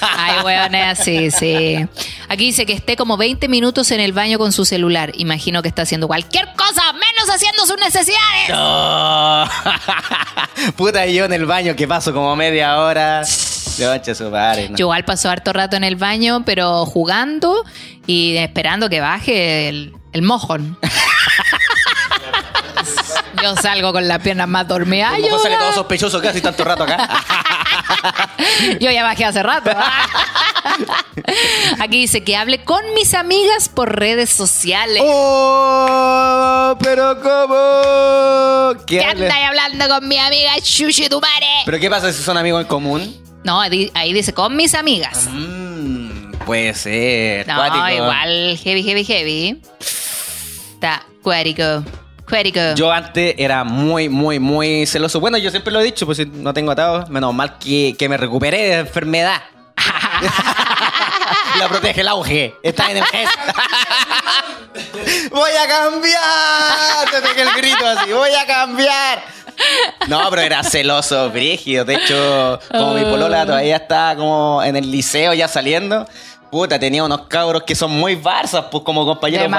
[0.01, 1.77] Ay, weón, es así, sí.
[2.27, 5.11] Aquí dice que esté como 20 minutos en el baño con su celular.
[5.15, 8.49] Imagino que está haciendo cualquier cosa, menos haciendo sus necesidades.
[8.49, 9.45] No.
[10.75, 13.23] Puta, yo en el baño que paso como media hora.
[14.75, 17.63] Yo igual paso harto rato en el baño, pero jugando
[18.07, 20.77] y esperando que baje el, el mojón.
[23.41, 25.19] Yo salgo con las piernas más dormidas.
[25.19, 27.09] Mejor sale todo sospechoso casi tanto rato acá.
[28.79, 29.71] Yo ya bajé hace rato.
[31.79, 35.03] Aquí dice que hable con mis amigas por redes sociales.
[35.05, 36.77] ¡Oh!
[36.79, 38.79] ¿Pero cómo?
[38.85, 41.63] ¿Qué ¿Qué andas hablando con mi amiga Chuchi Tumare?
[41.65, 43.23] ¿Pero qué pasa si son amigos en común?
[43.43, 45.27] No, ahí dice con mis amigas.
[45.31, 47.47] Mmm, puede ser.
[47.47, 47.89] No, cuático.
[47.89, 49.61] igual heavy, heavy, heavy.
[50.73, 51.05] Está.
[51.21, 51.83] Cuático.
[52.75, 55.19] Yo antes era muy, muy, muy celoso.
[55.19, 58.09] Bueno, yo siempre lo he dicho, pues si no tengo atado, menos mal que, que
[58.09, 59.41] me recuperé de enfermedad.
[61.59, 62.55] La protege el auge.
[62.63, 63.39] Está en el gesto.
[65.31, 67.11] voy a cambiar.
[67.11, 68.11] Te el grito así.
[68.11, 69.23] Voy a cambiar.
[70.07, 71.85] No, pero era celoso, brígido.
[71.85, 76.05] De hecho, como mi polola todavía está como en el liceo ya saliendo.
[76.53, 79.51] Puta, tenía unos cabros que son muy barzas, pues como compañeros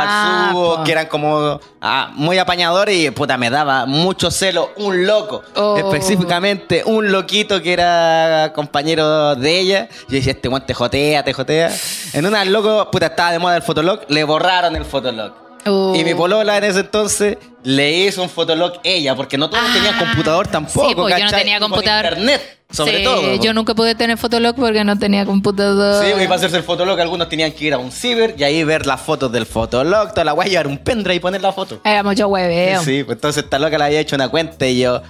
[0.53, 0.85] po.
[0.85, 5.43] que eran como ah, muy apañadores y puta, me daba mucho celo un loco.
[5.57, 5.77] Oh.
[5.77, 9.89] Específicamente un loquito que era compañero de ella.
[10.07, 11.73] Yo decía, este guante te jotea, te jotea.
[12.13, 15.44] En una, el loco, puta, estaba de moda el fotolog, le borraron el fotolog.
[15.65, 19.73] Y mi polola en ese entonces le hizo un fotolog ella, porque no todos Ah.
[19.75, 20.89] tenían computador tampoco.
[20.89, 22.13] Sí, pues yo no tenía computador.
[22.13, 23.35] internet, sobre Sí, todo.
[23.37, 26.05] Yo nunca pude tener Fotolog porque no tenía computador.
[26.05, 28.65] Sí, y para hacerse el fotolog algunos tenían que ir a un ciber y ahí
[28.65, 31.81] ver las fotos del fotolog, toda la guay, llevar un pendrive y poner la foto.
[31.85, 32.83] Era mucho hueveo.
[32.83, 35.01] Sí, pues entonces esta loca le había hecho una cuenta y yo,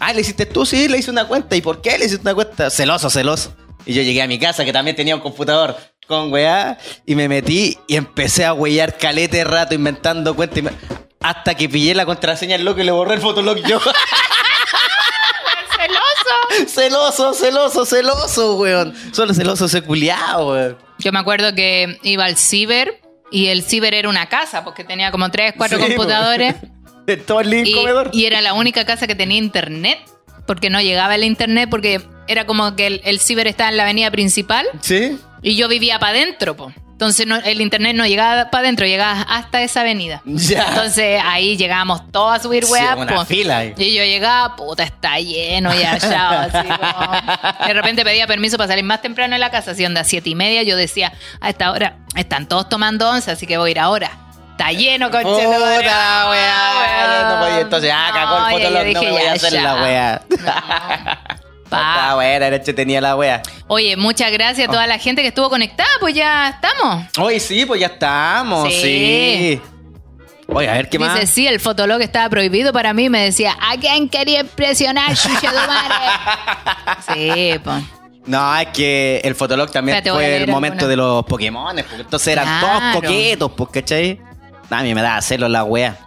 [0.00, 0.64] ah, ¿le hiciste tú?
[0.66, 1.56] Sí, le hice una cuenta.
[1.56, 2.70] ¿Y por qué le hiciste una cuenta?
[2.70, 3.54] Celoso, celoso.
[3.86, 5.76] Y yo llegué a mi casa que también tenía un computador
[6.06, 10.72] con weá y me metí y empecé a huellar calete de rato inventando cuentas me-
[11.20, 13.80] hasta que pillé la contraseña al loco y le borré el fotolog yo.
[15.76, 16.68] celoso.
[16.68, 18.94] celoso, celoso, celoso, weón.
[19.12, 20.78] Solo celoso ese culiao, weón.
[20.98, 23.00] Yo me acuerdo que iba al ciber
[23.30, 26.54] y el ciber era una casa porque tenía como tres, cuatro Sí, computadores.
[27.06, 28.08] En todo el y, comedor.
[28.14, 29.98] y era la única casa que tenía internet
[30.46, 33.82] porque no llegaba el internet porque era como que el, el ciber estaba en la
[33.82, 35.18] avenida principal ¿Sí?
[35.44, 36.72] Y yo vivía para adentro, po.
[36.92, 40.22] Entonces no- el internet no llegaba para adentro, llegaba hasta esa avenida.
[40.26, 40.68] Ya.
[40.68, 42.96] Entonces ahí llegábamos todos a subir Sí, weas.
[42.96, 43.24] una po.
[43.24, 43.74] fila ahí.
[43.76, 45.92] Y yo llegaba, puta, está lleno ya.
[46.52, 50.04] Así como- De repente pedía permiso para salir más temprano de la casa, así onda
[50.04, 50.62] siete y media.
[50.62, 54.10] Yo decía, a esta hora están todos tomando once, así que voy a ir ahora.
[54.52, 55.24] Está lleno, coche.
[55.24, 57.60] Puta la weá, no podía.
[57.62, 60.22] Entonces, ah, cagó el fotolog, no me voy a hacer la weá.
[61.76, 63.42] Está buena, era tenía la weá.
[63.66, 67.04] Oye, muchas gracias a toda la gente que estuvo conectada, pues ya estamos.
[67.18, 68.80] Hoy sí, pues ya estamos, Sí.
[68.82, 69.60] sí.
[70.48, 71.14] Oye, a ver qué más.
[71.14, 73.08] Dice, sí, el fotolog estaba prohibido para mí.
[73.08, 75.16] Me decía, ¿a quién quería impresionar?
[77.14, 77.82] Sí, pues.
[78.26, 80.88] No, es que el Fotolog también Espérate, fue el momento alguna.
[80.90, 82.66] de los Pokémon, porque entonces eran Claro.
[82.78, 84.20] todos coquetos, pues, ¿cachai?
[84.70, 85.98] A mí me daba celos la wea.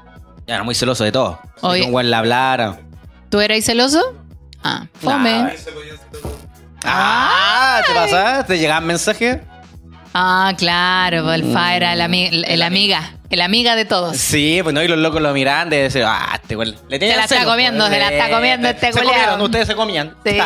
[0.47, 1.39] Yo era muy celoso de todo.
[1.61, 1.83] Oye.
[1.83, 2.79] Que un le hablara.
[3.29, 4.01] ¿Tú eras celoso?
[4.69, 5.31] Ah, fome.
[5.43, 5.49] Nah.
[6.83, 8.45] Ah, ¿te pasa?
[8.45, 9.39] ¿Te llegaban mensajes?
[10.13, 14.15] Ah, claro, el Fa era el, ami- el amiga, el amiga de todos.
[14.17, 16.75] Sí, pues no, y los locos lo miran de decir, ah, este weón.
[16.89, 17.93] Le tenían la está celos, comiendo, pues.
[17.93, 19.13] se la está comiendo este Se culiao.
[19.13, 20.15] comieron, ustedes se comían.
[20.25, 20.37] Sí,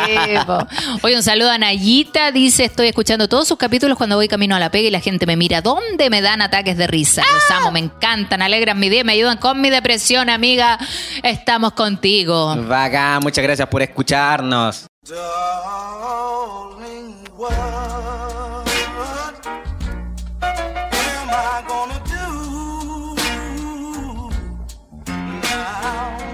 [0.46, 0.66] po.
[1.02, 2.32] Oye, un saludo a Nayita.
[2.32, 5.26] Dice, estoy escuchando todos sus capítulos cuando voy camino a la pega y la gente
[5.26, 5.60] me mira.
[5.60, 7.22] ¿Dónde me dan ataques de risa?
[7.32, 10.78] Los amo, me encantan, alegran mi día, me ayudan con mi depresión, amiga.
[11.22, 12.56] Estamos contigo.
[12.56, 14.86] Bacán, muchas gracias por escucharnos.
[16.02, 17.24] Darling,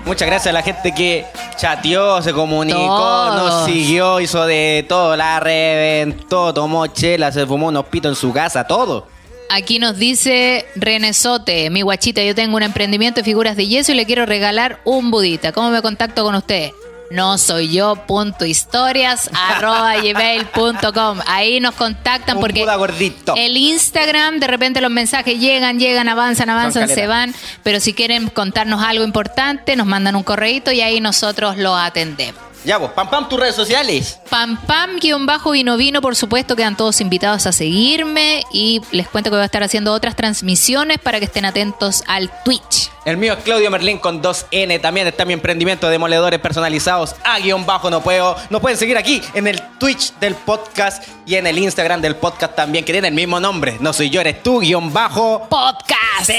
[0.09, 1.26] Muchas gracias a la gente que
[1.59, 3.36] chateó, se comunicó, Todos.
[3.36, 8.32] nos siguió, hizo de todo, la reventó, tomó chela, se fumó unos pitos en su
[8.32, 9.06] casa, todo.
[9.50, 13.96] Aquí nos dice Renesote, mi guachita, yo tengo un emprendimiento de figuras de yeso y
[13.96, 15.52] le quiero regalar un budita.
[15.52, 16.70] ¿Cómo me contacto con usted?
[17.11, 21.20] No soy yo, punto historias, arroba gmail.com.
[21.26, 23.34] Ahí nos contactan Un porque gordito.
[23.36, 27.34] el Instagram, de repente los mensajes llegan, llegan, avanzan, avanzan, se van.
[27.62, 32.47] Pero si quieren contarnos algo importante, nos mandan un correíto y ahí nosotros lo atendemos.
[32.64, 34.18] Ya vos, pam pam, tus redes sociales.
[34.28, 39.09] Pam pam guion bajo vino vino, por supuesto, quedan todos invitados a seguirme y les
[39.09, 42.90] cuento que voy a estar haciendo otras transmisiones para que estén atentos al Twitch.
[43.04, 44.82] El mío es Claudio Merlín con 2N.
[44.82, 48.36] También está mi emprendimiento de demoledores personalizados a guion bajo no puedo.
[48.50, 52.54] Nos pueden seguir aquí en el Twitch del podcast y en el Instagram del podcast
[52.54, 53.78] también, que tiene el mismo nombre.
[53.80, 55.46] No soy yo, eres tú, guion bajo.
[55.48, 56.30] Podcast.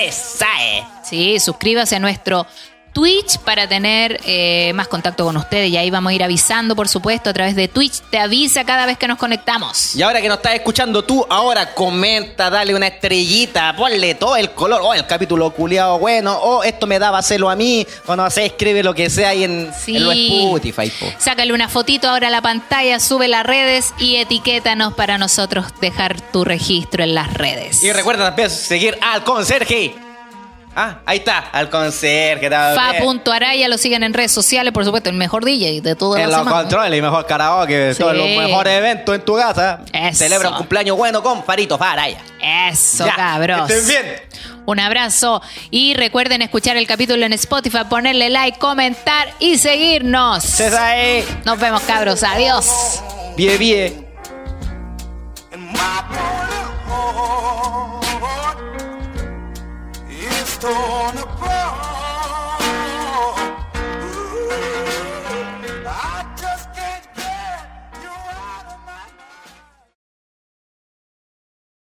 [1.03, 2.45] Sí, suscríbase a nuestro
[2.93, 5.69] Twitch para tener eh, más contacto con ustedes.
[5.69, 8.01] Y ahí vamos a ir avisando, por supuesto, a través de Twitch.
[8.09, 9.95] Te avisa cada vez que nos conectamos.
[9.95, 14.51] Y ahora que nos estás escuchando tú, ahora comenta, dale una estrellita, ponle todo el
[14.51, 14.81] color.
[14.83, 16.37] Oh, el capítulo culiado bueno.
[16.41, 17.85] Oh, esto me daba celo a mí.
[18.05, 19.95] Cuando se escribe lo que sea ahí en, Sí.
[19.97, 20.89] en lo Spotify.
[20.99, 21.05] po.
[21.19, 26.19] Sácale una fotito ahora a la pantalla, sube las redes y etiquétanos para nosotros dejar
[26.31, 27.83] tu registro en las redes.
[27.83, 29.95] Y recuerda también seguir al conserje.
[30.75, 32.49] Ah, ahí está, al conserje.
[32.49, 36.37] Fa.araya lo siguen en redes sociales, por supuesto, el mejor DJ de toda En la
[36.37, 36.61] los semana.
[36.61, 37.99] controles y mejor karaoke, Sí.
[37.99, 39.81] todos los mejores eventos en tu casa.
[39.91, 40.17] Eso.
[40.17, 42.19] Celebra un cumpleaños bueno con Farito Faraya.
[42.71, 43.67] Eso, Ya, cabros.
[43.67, 44.15] que estén bien.
[44.67, 45.41] Un abrazo
[45.71, 50.43] y recuerden escuchar el capítulo en Spotify, ponerle like, comentar y seguirnos.
[50.43, 51.25] César, eh.
[51.45, 52.21] Nos vemos, cabros.
[52.23, 53.01] Adiós.
[53.35, 54.05] Bien, bien.
[60.59, 61.58] torn apart.